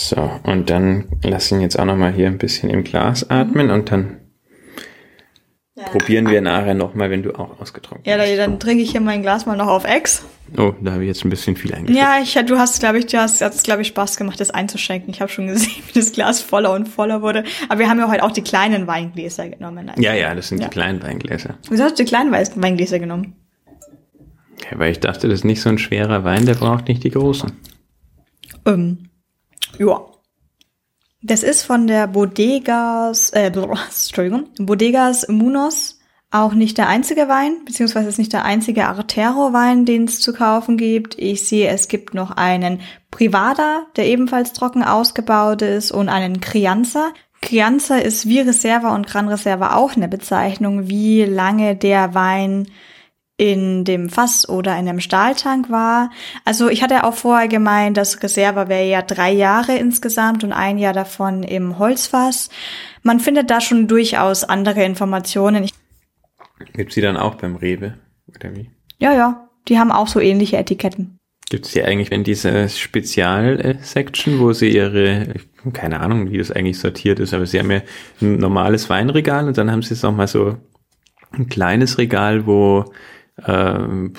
So, 0.08 0.30
und 0.44 0.70
dann 0.70 1.06
lass 1.24 1.50
ihn 1.50 1.60
jetzt 1.60 1.76
auch 1.78 1.84
noch 1.84 1.96
mal 1.96 2.12
hier 2.12 2.28
ein 2.28 2.38
bisschen 2.38 2.70
im 2.70 2.84
Glas 2.84 3.28
atmen 3.28 3.70
und 3.70 3.90
dann 3.90 4.18
Probieren 5.90 6.30
wir 6.30 6.40
nachher 6.40 6.72
nochmal, 6.72 7.10
wenn 7.10 7.22
du 7.22 7.34
auch 7.34 7.60
ausgetrunken 7.60 8.10
ja, 8.10 8.18
hast. 8.18 8.30
Ja, 8.30 8.36
dann 8.36 8.58
trinke 8.58 8.82
ich 8.82 8.92
hier 8.92 9.02
mein 9.02 9.20
Glas 9.20 9.44
mal 9.44 9.58
noch 9.58 9.66
auf 9.66 9.84
Ex. 9.84 10.24
Oh, 10.56 10.72
da 10.80 10.92
habe 10.92 11.02
ich 11.02 11.08
jetzt 11.08 11.22
ein 11.22 11.28
bisschen 11.28 11.54
viel 11.54 11.74
eingeschenkt. 11.74 12.00
Ja, 12.00 12.18
ich, 12.22 12.32
du 12.46 12.58
hast, 12.58 12.80
glaube 12.80 12.98
ich, 12.98 13.06
du 13.06 13.18
hast, 13.18 13.42
hast 13.42 13.62
glaube 13.62 13.82
ich, 13.82 13.88
Spaß 13.88 14.16
gemacht, 14.16 14.40
das 14.40 14.50
einzuschenken. 14.50 15.12
Ich 15.12 15.20
habe 15.20 15.30
schon 15.30 15.48
gesehen, 15.48 15.82
wie 15.86 15.92
das 15.92 16.12
Glas 16.12 16.40
voller 16.40 16.72
und 16.72 16.88
voller 16.88 17.20
wurde. 17.20 17.44
Aber 17.68 17.78
wir 17.78 17.90
haben 17.90 17.98
ja 17.98 18.08
heute 18.08 18.22
auch 18.22 18.30
die 18.30 18.40
kleinen 18.40 18.86
Weingläser 18.86 19.50
genommen. 19.50 19.90
Also, 19.90 20.00
ja, 20.00 20.14
ja, 20.14 20.34
das 20.34 20.48
sind 20.48 20.62
ja. 20.62 20.68
die 20.68 20.70
kleinen 20.70 21.02
Weingläser. 21.02 21.56
Wieso 21.68 21.84
hast 21.84 21.98
du 21.98 22.04
die 22.04 22.08
kleinen 22.08 22.32
Weingläser 22.32 22.98
genommen? 22.98 23.36
Ja, 24.70 24.78
weil 24.78 24.92
ich 24.92 25.00
dachte, 25.00 25.28
das 25.28 25.40
ist 25.40 25.44
nicht 25.44 25.60
so 25.60 25.68
ein 25.68 25.78
schwerer 25.78 26.24
Wein, 26.24 26.46
der 26.46 26.54
braucht 26.54 26.88
nicht 26.88 27.04
die 27.04 27.10
großen. 27.10 27.52
Ähm, 28.64 29.10
ja. 29.78 30.06
Das 31.22 31.42
ist 31.42 31.62
von 31.62 31.86
der 31.86 32.06
Bodegas, 32.06 33.30
äh, 33.30 33.46
Entschuldigung, 33.54 34.48
Bodegas 34.58 35.26
Munos 35.28 35.96
auch 36.30 36.52
nicht 36.52 36.76
der 36.76 36.88
einzige 36.88 37.28
Wein, 37.28 37.64
beziehungsweise 37.64 38.08
ist 38.08 38.18
nicht 38.18 38.32
der 38.32 38.44
einzige 38.44 38.86
Artero-Wein, 38.86 39.84
den 39.84 40.04
es 40.04 40.20
zu 40.20 40.32
kaufen 40.32 40.76
gibt. 40.76 41.18
Ich 41.18 41.46
sehe, 41.48 41.68
es 41.68 41.88
gibt 41.88 42.14
noch 42.14 42.32
einen 42.32 42.80
Privada, 43.10 43.86
der 43.96 44.06
ebenfalls 44.06 44.52
trocken 44.52 44.82
ausgebaut 44.82 45.62
ist, 45.62 45.92
und 45.92 46.08
einen 46.08 46.40
Crianza. 46.40 47.12
Crianza 47.40 47.96
ist 47.96 48.28
wie 48.28 48.40
Reserva 48.40 48.94
und 48.94 49.06
Gran 49.06 49.28
Reserva 49.28 49.76
auch 49.76 49.96
eine 49.96 50.08
Bezeichnung, 50.08 50.88
wie 50.88 51.24
lange 51.24 51.76
der 51.76 52.14
Wein 52.14 52.68
in 53.38 53.84
dem 53.84 54.08
Fass 54.08 54.48
oder 54.48 54.72
in 54.72 54.88
einem 54.88 55.00
Stahltank 55.00 55.70
war. 55.70 56.10
Also 56.44 56.68
ich 56.68 56.82
hatte 56.82 57.04
auch 57.04 57.14
vorher 57.14 57.48
gemeint, 57.48 57.96
das 57.96 58.22
Reserva 58.22 58.68
wäre 58.68 58.88
ja 58.88 59.02
drei 59.02 59.32
Jahre 59.32 59.76
insgesamt 59.76 60.42
und 60.42 60.52
ein 60.52 60.78
Jahr 60.78 60.94
davon 60.94 61.42
im 61.42 61.78
Holzfass. 61.78 62.48
Man 63.02 63.20
findet 63.20 63.50
da 63.50 63.60
schon 63.60 63.88
durchaus 63.88 64.44
andere 64.44 64.84
Informationen. 64.84 65.68
Gibt 66.72 66.92
sie 66.92 67.02
dann 67.02 67.18
auch 67.18 67.34
beim 67.34 67.56
Rewe 67.56 67.98
oder 68.34 68.54
wie? 68.56 68.70
Ja, 68.98 69.12
ja. 69.12 69.48
Die 69.68 69.78
haben 69.78 69.92
auch 69.92 70.08
so 70.08 70.20
ähnliche 70.20 70.56
Etiketten. 70.56 71.18
Gibt 71.50 71.66
es 71.66 71.72
hier 71.72 71.86
eigentlich 71.86 72.10
in 72.10 72.24
dieser 72.24 72.68
Spezial-Section, 72.68 74.40
wo 74.40 74.52
sie 74.52 74.74
ihre, 74.74 75.34
keine 75.72 76.00
Ahnung, 76.00 76.30
wie 76.30 76.38
das 76.38 76.50
eigentlich 76.50 76.78
sortiert 76.78 77.20
ist, 77.20 77.34
aber 77.34 77.46
sie 77.46 77.58
haben 77.58 77.70
ja 77.70 77.82
ein 78.20 78.38
normales 78.38 78.88
Weinregal 78.90 79.46
und 79.46 79.56
dann 79.56 79.70
haben 79.70 79.82
sie 79.82 79.90
jetzt 79.90 80.02
nochmal 80.02 80.26
so 80.26 80.56
ein 81.32 81.48
kleines 81.48 81.98
Regal, 81.98 82.46
wo 82.46 82.92
ähm, 83.44 84.14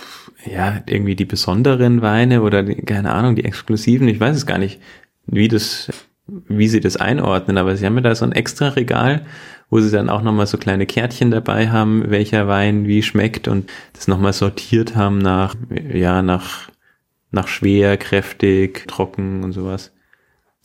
ja, 0.45 0.81
irgendwie 0.85 1.15
die 1.15 1.25
besonderen 1.25 2.01
Weine 2.01 2.41
oder 2.41 2.63
die, 2.63 2.75
keine 2.75 3.13
Ahnung, 3.13 3.35
die 3.35 3.45
exklusiven, 3.45 4.07
ich 4.07 4.19
weiß 4.19 4.35
es 4.35 4.45
gar 4.45 4.57
nicht, 4.57 4.79
wie 5.25 5.47
das, 5.47 5.89
wie 6.27 6.67
sie 6.67 6.79
das 6.79 6.97
einordnen, 6.97 7.57
aber 7.57 7.75
sie 7.75 7.85
haben 7.85 7.95
ja 7.95 8.01
da 8.01 8.15
so 8.15 8.25
ein 8.25 8.31
extra 8.31 8.69
Regal, 8.69 9.25
wo 9.69 9.79
sie 9.79 9.91
dann 9.91 10.09
auch 10.09 10.21
nochmal 10.21 10.47
so 10.47 10.57
kleine 10.57 10.85
Kärtchen 10.85 11.31
dabei 11.31 11.69
haben, 11.69 12.09
welcher 12.09 12.47
Wein 12.47 12.87
wie 12.87 13.03
schmeckt 13.03 13.47
und 13.47 13.69
das 13.93 14.07
nochmal 14.07 14.33
sortiert 14.33 14.95
haben 14.95 15.17
nach, 15.17 15.55
ja, 15.93 16.21
nach, 16.21 16.69
nach 17.31 17.47
schwer, 17.47 17.97
kräftig, 17.97 18.87
trocken 18.87 19.43
und 19.43 19.51
sowas. 19.51 19.91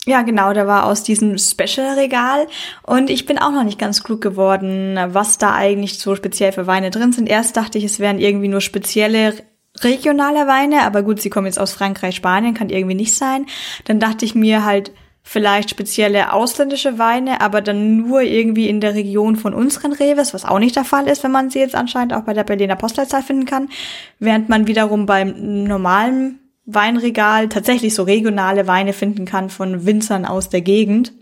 Ja, 0.05 0.21
genau, 0.23 0.51
der 0.51 0.67
war 0.67 0.85
aus 0.85 1.03
diesem 1.03 1.37
Special-Regal 1.37 2.47
und 2.85 3.09
ich 3.09 3.25
bin 3.25 3.37
auch 3.37 3.51
noch 3.51 3.63
nicht 3.63 3.79
ganz 3.79 4.03
klug 4.03 4.19
geworden, 4.19 4.99
was 5.07 5.37
da 5.37 5.53
eigentlich 5.53 5.97
so 5.97 6.15
speziell 6.17 6.51
für 6.51 6.67
Weine 6.67 6.91
drin 6.91 7.13
sind. 7.13 7.29
Erst 7.29 7.55
dachte 7.55 7.77
ich, 7.77 7.85
es 7.85 7.99
wären 7.99 8.19
irgendwie 8.19 8.49
nur 8.49 8.59
spezielle 8.59 9.33
regionale 9.79 10.45
Weine, 10.45 10.81
aber 10.81 11.03
gut, 11.03 11.21
sie 11.21 11.29
kommen 11.29 11.47
jetzt 11.47 11.59
aus 11.59 11.71
Frankreich, 11.71 12.15
Spanien, 12.15 12.53
kann 12.53 12.69
irgendwie 12.69 12.95
nicht 12.95 13.15
sein. 13.15 13.45
Dann 13.85 14.01
dachte 14.01 14.25
ich 14.25 14.35
mir 14.35 14.65
halt 14.65 14.91
vielleicht 15.23 15.69
spezielle 15.69 16.33
ausländische 16.33 16.99
Weine, 16.99 17.39
aber 17.39 17.61
dann 17.61 17.95
nur 17.97 18.21
irgendwie 18.21 18.67
in 18.67 18.81
der 18.81 18.95
Region 18.95 19.37
von 19.37 19.53
unseren 19.53 19.93
Reves, 19.93 20.33
was 20.33 20.43
auch 20.43 20.59
nicht 20.59 20.75
der 20.75 20.83
Fall 20.83 21.07
ist, 21.07 21.23
wenn 21.23 21.31
man 21.31 21.49
sie 21.49 21.59
jetzt 21.59 21.75
anscheinend 21.75 22.13
auch 22.13 22.23
bei 22.23 22.33
der 22.33 22.43
Berliner 22.43 22.75
Postleitzahl 22.75 23.23
finden 23.23 23.45
kann, 23.45 23.69
während 24.19 24.49
man 24.49 24.67
wiederum 24.67 25.05
beim 25.05 25.63
normalen 25.63 26.42
Weinregal 26.65 27.49
tatsächlich 27.49 27.93
so 27.93 28.03
regionale 28.03 28.67
Weine 28.67 28.93
finden 28.93 29.25
kann 29.25 29.49
von 29.49 29.85
Winzern 29.85 30.25
aus 30.25 30.49
der 30.49 30.61
Gegend. 30.61 31.13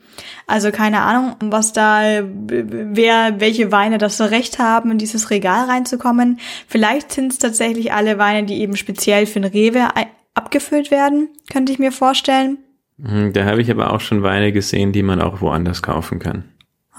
Also 0.46 0.72
keine 0.72 1.02
Ahnung, 1.02 1.36
was 1.40 1.74
da, 1.74 2.22
wer, 2.24 3.40
welche 3.40 3.72
Weine 3.72 3.98
das 3.98 4.18
so 4.18 4.26
recht 4.26 4.60
haben, 4.60 4.92
in 4.92 4.98
dieses 4.98 5.30
Regal 5.30 5.66
reinzukommen. 5.66 6.40
Vielleicht 6.68 7.12
sind 7.12 7.32
es 7.32 7.40
tatsächlich 7.40 7.94
alle 7.94 8.18
Weine, 8.18 8.46
die 8.46 8.62
eben 8.62 8.76
speziell 8.76 9.26
für 9.26 9.40
ein 9.40 9.46
Rewe 9.46 9.88
abgefüllt 10.34 10.92
werden, 10.92 11.30
könnte 11.52 11.72
ich 11.72 11.80
mir 11.80 11.92
vorstellen. 11.92 12.58
Hm, 13.02 13.34
da 13.34 13.46
habe 13.46 13.62
ich 13.62 13.72
aber 13.72 13.94
auch 13.94 14.02
schon 14.02 14.24
Weine 14.24 14.52
gesehen, 14.52 14.92
die 14.92 15.04
man 15.04 15.22
auch 15.22 15.42
woanders 15.42 15.82
kaufen 15.82 16.20
kann. 16.20 16.46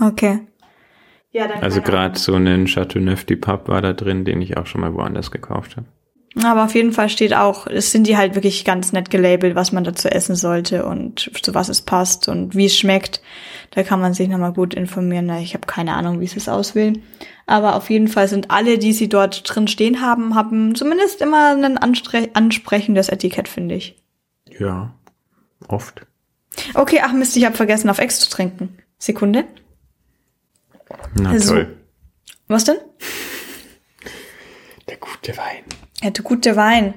Okay. 0.01 0.41
Ja, 1.31 1.49
dann 1.49 1.63
also 1.63 1.81
gerade 1.81 2.19
so 2.19 2.35
einen 2.35 2.67
Chateauneuf 2.67 3.25
du 3.25 3.37
Pape 3.37 3.69
war 3.69 3.81
da 3.81 3.93
drin, 3.93 4.25
den 4.25 4.43
ich 4.43 4.57
auch 4.57 4.67
schon 4.67 4.81
mal 4.81 4.95
woanders 4.95 5.31
gekauft 5.31 5.77
habe. 5.77 5.87
Aber 6.41 6.65
auf 6.65 6.75
jeden 6.75 6.93
Fall 6.93 7.11
steht 7.11 7.35
auch, 7.35 7.67
es 7.67 7.93
sind 7.93 8.07
die 8.07 8.17
halt 8.17 8.35
wirklich 8.35 8.65
ganz 8.65 8.93
nett 8.93 9.11
gelabelt, 9.11 9.55
was 9.55 9.73
man 9.73 9.85
dazu 9.85 10.09
essen 10.09 10.35
sollte 10.35 10.87
und 10.87 11.31
zu 11.43 11.55
was 11.55 11.69
es 11.69 11.83
passt 11.83 12.27
und 12.27 12.55
wie 12.57 12.67
es 12.67 12.77
schmeckt. 12.77 13.21
Da 13.73 13.83
kann 13.83 14.01
man 14.01 14.15
sich 14.15 14.29
nochmal 14.29 14.55
gut 14.55 14.73
informieren. 14.73 15.29
Ich 15.41 15.53
habe 15.55 15.67
keine 15.67 15.95
Ahnung, 15.95 16.21
wie 16.21 16.27
sie 16.27 16.39
es 16.39 16.49
auswählen. 16.49 17.03
Aber 17.47 17.77
auf 17.77 17.91
jeden 17.91 18.09
Fall 18.09 18.29
sind 18.29 18.51
alle, 18.51 18.79
die 18.79 18.95
sie 18.95 19.09
dort 19.09 19.43
drin 19.45 19.69
stehen 19.69 20.01
haben, 20.01 20.35
haben 20.35 20.75
zumindest 20.75 21.21
immer 21.21 21.55
ein 21.55 21.77
ansprechendes 21.77 23.11
Etikett, 23.11 23.49
finde 23.49 23.75
ich. 23.75 24.03
Ja, 24.59 24.95
oft. 25.69 26.07
Okay, 26.75 27.01
ach 27.03 27.13
Mist, 27.13 27.37
ich 27.37 27.45
habe 27.45 27.57
vergessen, 27.57 27.91
auf 27.91 27.99
Ex 27.99 28.21
zu 28.21 28.31
trinken. 28.31 28.79
Sekunde. 28.99 29.45
Na 31.15 31.39
so. 31.39 31.55
toll. 31.55 31.77
Was 32.49 32.65
denn? 32.65 32.77
Der 34.89 34.97
gute 34.97 35.37
Wein. 35.37 35.65
Der 36.03 36.11
gute 36.23 36.57
Wein. 36.57 36.95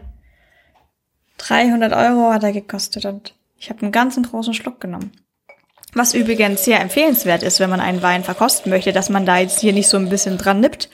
300 1.38 1.94
Euro 1.94 2.34
hat 2.34 2.44
er 2.44 2.52
gekostet 2.52 3.06
und 3.06 3.36
ich 3.58 3.70
habe 3.70 3.82
einen 3.84 3.92
ganzen 3.92 4.24
großen 4.24 4.54
Schluck 4.54 4.80
genommen. 4.80 5.12
Was 5.94 6.14
übrigens 6.14 6.66
sehr 6.66 6.82
empfehlenswert 6.82 7.44
ist, 7.44 7.60
wenn 7.60 7.70
man 7.70 7.80
einen 7.80 8.02
Wein 8.02 8.24
verkosten 8.24 8.70
möchte, 8.70 8.92
dass 8.94 9.10
man 9.10 9.26
da 9.26 9.38
jetzt 9.38 9.60
hier 9.60 9.74
nicht 9.74 9.88
so 9.88 9.98
ein 9.98 10.10
bisschen 10.10 10.38
dran 10.38 10.60
nippt 10.60 10.90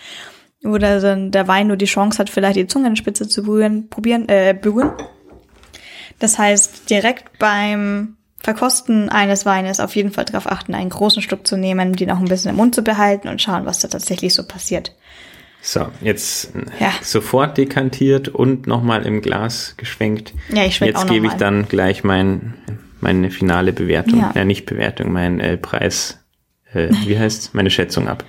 oder 0.63 0.99
dann 0.99 1.31
der 1.31 1.47
Wein 1.47 1.67
nur 1.67 1.77
die 1.77 1.85
Chance 1.85 2.19
hat, 2.19 2.29
vielleicht 2.29 2.57
die 2.57 2.67
Zungenspitze 2.67 3.27
zu 3.27 3.43
berühren, 3.43 3.89
probieren, 3.89 4.27
äh, 4.29 4.55
berühren. 4.59 4.91
Das 6.19 6.37
heißt, 6.37 6.89
direkt 6.89 7.39
beim 7.39 8.17
Verkosten 8.37 9.09
eines 9.09 9.45
Weines 9.45 9.79
auf 9.79 9.95
jeden 9.95 10.11
Fall 10.11 10.25
darauf 10.25 10.51
achten, 10.51 10.75
einen 10.75 10.89
großen 10.89 11.21
Schluck 11.21 11.47
zu 11.47 11.57
nehmen, 11.57 11.93
den 11.93 12.11
auch 12.11 12.19
ein 12.19 12.25
bisschen 12.25 12.51
im 12.51 12.57
Mund 12.57 12.75
zu 12.75 12.83
behalten 12.83 13.27
und 13.27 13.41
schauen, 13.41 13.65
was 13.65 13.79
da 13.79 13.87
tatsächlich 13.87 14.33
so 14.33 14.43
passiert. 14.43 14.95
So, 15.63 15.87
jetzt 16.01 16.53
ja. 16.79 16.91
sofort 17.01 17.57
dekantiert 17.57 18.27
und 18.27 18.65
nochmal 18.65 19.05
im 19.05 19.21
Glas 19.21 19.75
geschwenkt. 19.77 20.33
Ja, 20.49 20.65
ich 20.65 20.75
schwenke 20.75 20.97
Jetzt 20.97 21.07
gebe 21.07 21.27
ich 21.27 21.33
dann 21.33 21.67
gleich 21.67 22.03
mein, 22.03 22.55
meine 22.99 23.29
finale 23.29 23.71
Bewertung, 23.71 24.19
ja, 24.19 24.31
äh, 24.31 24.43
nicht 24.43 24.65
Bewertung, 24.65 25.11
mein 25.11 25.39
äh, 25.39 25.57
Preis, 25.57 26.19
äh, 26.73 26.89
wie 27.05 27.17
heißt 27.17 27.53
meine 27.53 27.69
Schätzung 27.69 28.07
ab. 28.07 28.25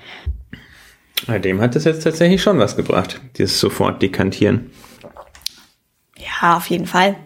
Bei 1.26 1.38
dem 1.38 1.62
hat 1.62 1.74
das 1.74 1.84
jetzt 1.84 2.02
tatsächlich 2.02 2.42
schon 2.42 2.58
was 2.58 2.76
gebracht, 2.76 3.20
dieses 3.38 3.58
sofort 3.58 4.02
dekantieren. 4.02 4.70
Ja, 6.18 6.58
auf 6.58 6.66
jeden 6.66 6.86
Fall. 6.86 7.16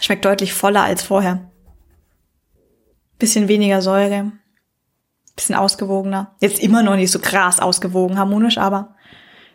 Schmeckt 0.00 0.24
deutlich 0.24 0.52
voller 0.52 0.82
als 0.82 1.04
vorher. 1.04 1.48
Bisschen 3.20 3.46
weniger 3.46 3.80
Säure 3.80 4.32
bisschen 5.36 5.54
ausgewogener. 5.54 6.34
Jetzt 6.40 6.62
immer 6.62 6.82
noch 6.82 6.96
nicht 6.96 7.10
so 7.10 7.18
krass 7.18 7.60
ausgewogen, 7.60 8.18
harmonisch, 8.18 8.58
aber 8.58 8.94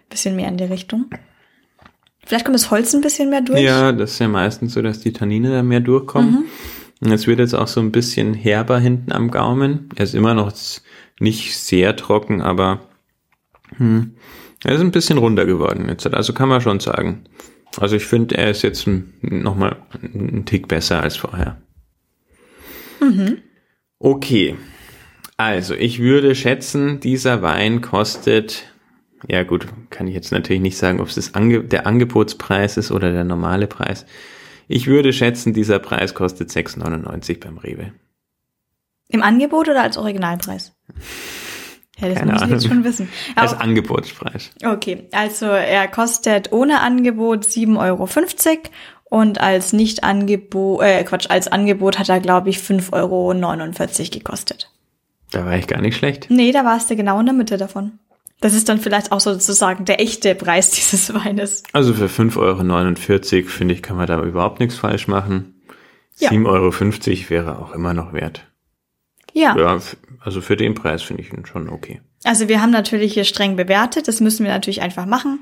bisschen 0.10 0.36
mehr 0.36 0.48
in 0.48 0.58
die 0.58 0.66
Richtung. 0.66 1.06
Vielleicht 2.26 2.46
kommt 2.46 2.56
das 2.56 2.70
Holz 2.70 2.94
ein 2.94 3.02
bisschen 3.02 3.30
mehr 3.30 3.42
durch. 3.42 3.62
Ja, 3.62 3.92
das 3.92 4.12
ist 4.12 4.20
ja 4.20 4.28
meistens 4.28 4.74
so, 4.74 4.82
dass 4.82 5.00
die 5.00 5.14
Tannine 5.14 5.52
da 5.52 5.64
mehr 5.64 5.80
durchkommen. 5.80 6.32
Mhm. 6.32 6.46
Und 7.02 7.12
es 7.12 7.28
wird 7.28 7.40
jetzt 7.40 7.56
auch 7.56 7.68
so 7.68 7.80
ein 7.80 7.92
bisschen 7.92 8.34
herber 8.34 8.80
hinten 8.80 9.12
am 9.12 9.32
Gaumen. 9.32 9.90
Er 9.96 10.04
ist 10.04 10.16
immer 10.16 10.34
noch 10.34 10.52
nicht 11.20 11.58
sehr 11.58 11.96
trocken, 11.96 12.42
aber 12.42 12.82
hm, 13.78 14.16
er 14.64 14.76
ist 14.76 14.82
ein 14.82 14.92
bisschen 14.92 15.18
runder 15.18 15.46
geworden 15.46 15.88
jetzt. 15.88 16.06
Also 16.14 16.34
kann 16.34 16.50
man 16.50 16.62
schon 16.62 16.80
sagen. 16.80 17.24
Also 17.78 17.96
ich 17.96 18.06
finde, 18.06 18.38
er 18.38 18.50
ist 18.50 18.64
jetzt 18.64 18.88
nochmal 19.22 19.78
ein 20.02 20.46
Tick 20.46 20.68
besser 20.68 21.02
als 21.02 21.16
vorher. 21.16 21.62
Mhm. 23.00 23.38
Okay, 24.00 24.56
also, 25.40 25.74
ich 25.74 26.00
würde 26.00 26.36
schätzen, 26.36 27.00
dieser 27.00 27.42
Wein 27.42 27.80
kostet, 27.80 28.66
ja 29.26 29.44
gut, 29.44 29.68
kann 29.90 30.06
ich 30.06 30.14
jetzt 30.14 30.34
natürlich 30.34 30.62
nicht 30.62 30.78
sagen, 30.78 31.00
ob 31.00 31.08
es 31.08 31.16
das 31.16 31.34
Ange 31.34 31.64
der 31.64 31.88
Angebotspreis 31.88 32.76
ist 32.76 32.92
oder 32.92 33.14
der 33.14 33.24
normale 33.24 33.68
Preis. 33.68 34.06
Ich 34.68 34.88
würde 34.88 35.14
schätzen, 35.14 35.54
dieser 35.54 35.80
Preis 35.80 36.14
kostet 36.14 36.50
6,99 36.50 37.40
beim 37.40 37.58
Rewe. 37.58 37.94
Im 39.08 39.24
Angebot 39.24 39.70
oder 39.70 39.82
als 39.82 39.98
Originalpreis? 39.98 40.74
Ja, 42.00 42.10
das 42.10 42.20
Keine 42.20 42.34
muss 42.34 42.42
ich 42.42 42.50
jetzt 42.50 42.68
schon 42.68 42.84
wissen. 42.84 43.08
als 43.36 43.54
Angebotspreis. 43.54 44.52
Okay, 44.62 45.08
also 45.14 45.46
er 45.46 45.88
kostet 45.88 46.52
ohne 46.52 46.82
Angebot 46.82 47.46
7,50 47.46 47.80
Euro 47.80 48.10
und 49.06 49.40
als 49.40 49.72
Nicht-Angebot, 49.72 50.82
äh, 50.82 51.02
Quatsch, 51.06 51.30
als 51.30 51.48
Angebot 51.48 51.98
hat 51.98 52.10
er, 52.10 52.20
glaube 52.20 52.50
ich, 52.50 52.58
5,49 52.58 52.92
Euro 52.92 53.34
gekostet. 54.12 54.70
Da 55.32 55.46
war 55.46 55.58
ich 55.58 55.68
gar 55.68 55.82
nicht 55.82 55.98
schlecht. 55.98 56.28
Nee, 56.30 56.52
da 56.52 56.66
warst 56.66 56.90
du 56.90 56.96
genau 56.96 57.20
in 57.20 57.26
der 57.26 57.36
Mitte 57.36 57.58
davon. 57.58 58.00
Das 58.42 58.54
ist 58.54 58.70
dann 58.70 58.80
vielleicht 58.80 59.12
auch 59.12 59.20
sozusagen 59.20 59.86
der 59.86 60.00
echte 60.00 60.34
Preis 60.36 60.70
dieses 60.72 61.14
Weines. 61.14 61.64
Also 61.74 61.94
für 61.94 62.06
5,49 62.08 62.38
Euro, 63.36 63.48
finde 63.48 63.74
ich, 63.74 63.82
kann 63.82 63.98
man 63.98 64.08
da 64.08 64.22
überhaupt 64.24 64.60
nichts 64.60 64.76
falsch 64.76 65.08
machen. 65.08 65.62
Ja. 66.18 66.32
7,50 66.32 66.46
Euro 66.48 67.30
wäre 67.30 67.60
auch 67.60 67.74
immer 67.74 67.94
noch 67.94 68.14
wert. 68.14 68.46
Ja. 69.34 69.56
Ja, 69.58 69.80
also 70.20 70.42
für 70.42 70.58
den 70.58 70.74
Preis 70.74 71.04
finde 71.04 71.22
ich 71.22 71.32
ihn 71.32 71.46
schon 71.46 71.70
okay. 71.70 72.02
Also 72.24 72.50
wir 72.50 72.62
haben 72.62 72.72
natürlich 72.72 73.14
hier 73.14 73.24
streng 73.24 73.56
bewertet, 73.56 74.08
das 74.08 74.20
müssen 74.20 74.46
wir 74.46 74.52
natürlich 74.52 74.82
einfach 74.82 75.06
machen. 75.06 75.40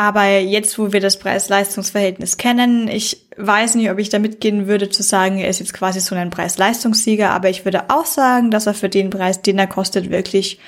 Aber 0.00 0.38
jetzt, 0.38 0.78
wo 0.78 0.94
wir 0.94 1.00
das 1.00 1.18
Preis-Leistungs-Verhältnis 1.18 2.38
kennen, 2.38 2.88
ich 2.88 3.26
weiß 3.36 3.74
nicht, 3.74 3.90
ob 3.90 3.98
ich 3.98 4.08
da 4.08 4.18
mitgehen 4.18 4.66
würde 4.66 4.88
zu 4.88 5.02
sagen, 5.02 5.36
er 5.36 5.50
ist 5.50 5.58
jetzt 5.58 5.74
quasi 5.74 6.00
so 6.00 6.14
ein 6.14 6.30
Preis-Leistungssieger, 6.30 7.28
aber 7.32 7.50
ich 7.50 7.66
würde 7.66 7.90
auch 7.90 8.06
sagen, 8.06 8.50
dass 8.50 8.66
er 8.66 8.72
für 8.72 8.88
den 8.88 9.10
Preis, 9.10 9.42
den 9.42 9.58
er 9.58 9.66
kostet, 9.66 10.08
wirklich 10.08 10.58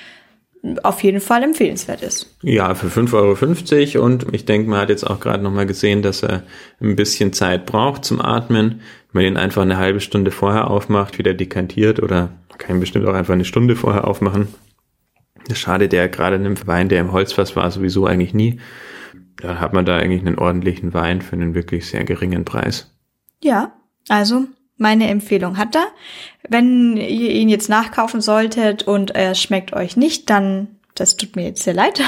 auf 0.83 1.01
jeden 1.01 1.19
Fall 1.19 1.41
empfehlenswert 1.41 2.03
ist. 2.03 2.31
Ja, 2.43 2.75
für 2.75 2.89
5,50 2.89 3.95
Euro 3.95 4.05
und 4.05 4.27
ich 4.35 4.45
denke, 4.45 4.69
man 4.69 4.81
hat 4.81 4.89
jetzt 4.89 5.03
auch 5.03 5.19
gerade 5.19 5.41
nochmal 5.41 5.65
gesehen, 5.65 6.03
dass 6.03 6.21
er 6.21 6.43
ein 6.79 6.95
bisschen 6.95 7.33
Zeit 7.33 7.65
braucht 7.65 8.05
zum 8.05 8.21
Atmen. 8.21 8.81
Wenn 9.13 9.23
man 9.23 9.33
ihn 9.33 9.37
einfach 9.37 9.63
eine 9.63 9.77
halbe 9.77 9.99
Stunde 9.99 10.29
vorher 10.29 10.69
aufmacht, 10.69 11.17
wieder 11.17 11.33
dekantiert 11.33 11.99
oder 11.99 12.29
kann 12.59 12.77
ihn 12.77 12.81
bestimmt 12.81 13.07
auch 13.07 13.15
einfach 13.15 13.33
eine 13.33 13.45
Stunde 13.45 13.75
vorher 13.75 14.07
aufmachen. 14.07 14.49
Das 15.47 15.57
schadet 15.57 15.91
ja 15.91 16.05
gerade 16.05 16.35
einem 16.35 16.55
Wein, 16.67 16.87
der 16.87 16.99
im 16.99 17.11
Holzfass 17.11 17.55
war, 17.55 17.71
sowieso 17.71 18.05
eigentlich 18.05 18.35
nie 18.35 18.59
dann 19.37 19.59
hat 19.59 19.73
man 19.73 19.85
da 19.85 19.97
eigentlich 19.97 20.25
einen 20.25 20.37
ordentlichen 20.37 20.93
Wein 20.93 21.21
für 21.21 21.35
einen 21.35 21.55
wirklich 21.55 21.87
sehr 21.87 22.03
geringen 22.03 22.45
Preis. 22.45 22.91
Ja, 23.41 23.73
also 24.09 24.45
meine 24.77 25.07
Empfehlung 25.07 25.57
hat 25.57 25.75
er. 25.75 25.87
Wenn 26.47 26.97
ihr 26.97 27.31
ihn 27.31 27.49
jetzt 27.49 27.69
nachkaufen 27.69 28.21
solltet 28.21 28.83
und 28.83 29.11
er 29.11 29.35
schmeckt 29.35 29.73
euch 29.73 29.97
nicht, 29.97 30.29
dann 30.29 30.67
das 30.95 31.17
tut 31.17 31.35
mir 31.35 31.43
jetzt 31.43 31.63
sehr 31.63 31.73
leid. 31.73 32.01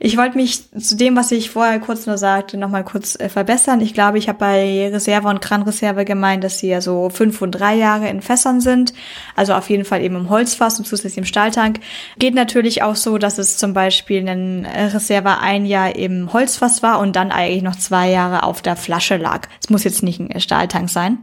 Ich 0.00 0.16
wollte 0.16 0.36
mich 0.36 0.70
zu 0.70 0.94
dem, 0.94 1.16
was 1.16 1.32
ich 1.32 1.50
vorher 1.50 1.80
kurz 1.80 2.06
nur 2.06 2.18
sagte, 2.18 2.56
nochmal 2.56 2.84
kurz 2.84 3.18
äh, 3.18 3.28
verbessern. 3.28 3.80
Ich 3.80 3.94
glaube, 3.94 4.18
ich 4.18 4.28
habe 4.28 4.38
bei 4.38 4.90
Reserve 4.92 5.26
und 5.26 5.40
Gran 5.40 5.62
Reserve 5.62 6.04
gemeint, 6.04 6.44
dass 6.44 6.60
sie 6.60 6.68
ja 6.68 6.80
so 6.80 7.10
fünf 7.10 7.42
und 7.42 7.52
drei 7.52 7.74
Jahre 7.74 8.08
in 8.08 8.22
Fässern 8.22 8.60
sind. 8.60 8.92
Also 9.34 9.54
auf 9.54 9.68
jeden 9.70 9.84
Fall 9.84 10.02
eben 10.02 10.14
im 10.14 10.30
Holzfass 10.30 10.78
und 10.78 10.84
zusätzlich 10.84 11.18
im 11.18 11.24
Stahltank. 11.24 11.80
Geht 12.16 12.34
natürlich 12.34 12.82
auch 12.82 12.94
so, 12.94 13.18
dass 13.18 13.38
es 13.38 13.56
zum 13.56 13.72
Beispiel 13.74 14.28
ein 14.28 14.66
Reserve 14.66 15.38
ein 15.40 15.66
Jahr 15.66 15.96
im 15.96 16.32
Holzfass 16.32 16.82
war 16.84 17.00
und 17.00 17.16
dann 17.16 17.32
eigentlich 17.32 17.64
noch 17.64 17.76
zwei 17.76 18.08
Jahre 18.08 18.44
auf 18.44 18.62
der 18.62 18.76
Flasche 18.76 19.16
lag. 19.16 19.48
Es 19.60 19.68
muss 19.68 19.82
jetzt 19.82 20.04
nicht 20.04 20.20
ein 20.20 20.40
Stahltank 20.40 20.90
sein. 20.90 21.18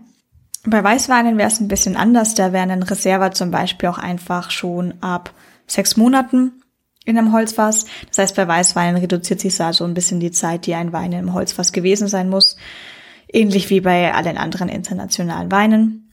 Bei 0.66 0.84
Weißweinen 0.84 1.38
wäre 1.38 1.48
es 1.48 1.62
ein 1.62 1.70
bisschen 1.70 1.96
anders. 1.96 2.34
Da 2.34 2.52
wäre 2.52 2.70
ein 2.70 2.84
Reserve 2.84 3.32
zum 3.32 3.52
Beispiel 3.52 3.88
auch 3.88 4.00
einfach 4.00 4.52
schon 4.52 4.96
ab 5.00 5.32
sechs 5.68 5.96
Monaten 5.96 6.52
in 7.06 7.18
einem 7.18 7.32
Holzfass. 7.32 7.86
Das 8.10 8.18
heißt, 8.18 8.36
bei 8.36 8.48
Weißweinen 8.48 8.98
reduziert 8.98 9.40
sich 9.40 9.60
also 9.62 9.86
ein 9.86 9.94
bisschen 9.94 10.20
die 10.20 10.32
Zeit, 10.32 10.66
die 10.66 10.76
ein 10.76 10.92
Wein 10.92 11.14
im 11.14 11.34
Holzfass 11.34 11.72
gewesen 11.72 12.08
sein 12.08 12.30
muss. 12.30 12.58
ähnlich 13.32 13.70
wie 13.70 13.82
bei 13.82 14.14
allen 14.14 14.38
anderen 14.38 14.70
internationalen 14.70 15.52
Weinen. 15.52 16.06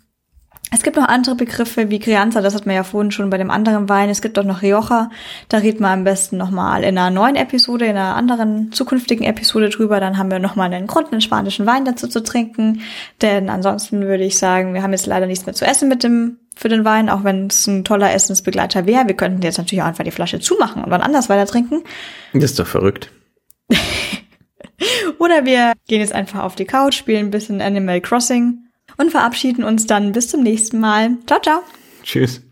Es 0.74 0.82
gibt 0.82 0.96
noch 0.96 1.06
andere 1.06 1.34
Begriffe 1.34 1.90
wie 1.90 1.98
Crianza, 1.98 2.40
das 2.40 2.54
hat 2.54 2.64
man 2.64 2.74
ja 2.74 2.82
vorhin 2.82 3.10
schon 3.10 3.28
bei 3.28 3.36
dem 3.36 3.50
anderen 3.50 3.90
Wein. 3.90 4.08
Es 4.08 4.22
gibt 4.22 4.38
auch 4.38 4.44
noch 4.44 4.62
Rioja, 4.62 5.10
da 5.48 5.58
redet 5.58 5.80
man 5.80 5.98
am 5.98 6.04
besten 6.04 6.38
nochmal 6.38 6.82
in 6.82 6.96
einer 6.96 7.10
neuen 7.10 7.36
Episode, 7.36 7.84
in 7.84 7.96
einer 7.96 8.16
anderen 8.16 8.72
zukünftigen 8.72 9.26
Episode 9.26 9.68
drüber. 9.68 10.00
Dann 10.00 10.16
haben 10.16 10.30
wir 10.30 10.38
nochmal 10.38 10.72
einen 10.72 10.86
Grund, 10.86 11.12
einen 11.12 11.20
spanischen 11.20 11.66
Wein 11.66 11.84
dazu 11.84 12.08
zu 12.08 12.22
trinken. 12.22 12.80
Denn 13.20 13.50
ansonsten 13.50 14.00
würde 14.00 14.24
ich 14.24 14.38
sagen, 14.38 14.72
wir 14.72 14.82
haben 14.82 14.92
jetzt 14.92 15.06
leider 15.06 15.26
nichts 15.26 15.44
mehr 15.44 15.54
zu 15.54 15.66
essen 15.66 15.90
mit 15.90 16.04
dem 16.04 16.38
für 16.56 16.68
den 16.68 16.84
Wein, 16.84 17.08
auch 17.08 17.24
wenn 17.24 17.46
es 17.46 17.66
ein 17.66 17.84
toller 17.84 18.12
Essensbegleiter 18.12 18.86
wäre. 18.86 19.06
Wir 19.06 19.16
könnten 19.16 19.42
jetzt 19.42 19.58
natürlich 19.58 19.82
auch 19.82 19.86
einfach 19.86 20.04
die 20.04 20.10
Flasche 20.10 20.40
zumachen 20.40 20.84
und 20.84 20.90
wann 20.90 21.02
anders 21.02 21.28
weiter 21.28 21.46
trinken. 21.46 21.82
Das 22.32 22.44
ist 22.44 22.58
doch 22.58 22.66
verrückt. 22.66 23.10
Oder 25.18 25.44
wir 25.44 25.72
gehen 25.88 26.00
jetzt 26.00 26.14
einfach 26.14 26.42
auf 26.42 26.54
die 26.54 26.64
Couch, 26.64 26.94
spielen 26.94 27.26
ein 27.26 27.30
bisschen 27.30 27.60
Animal 27.60 28.00
Crossing 28.00 28.58
und 28.96 29.10
verabschieden 29.10 29.64
uns 29.64 29.86
dann 29.86 30.12
bis 30.12 30.28
zum 30.28 30.42
nächsten 30.42 30.80
Mal. 30.80 31.16
Ciao, 31.26 31.40
ciao. 31.40 31.60
Tschüss. 32.02 32.42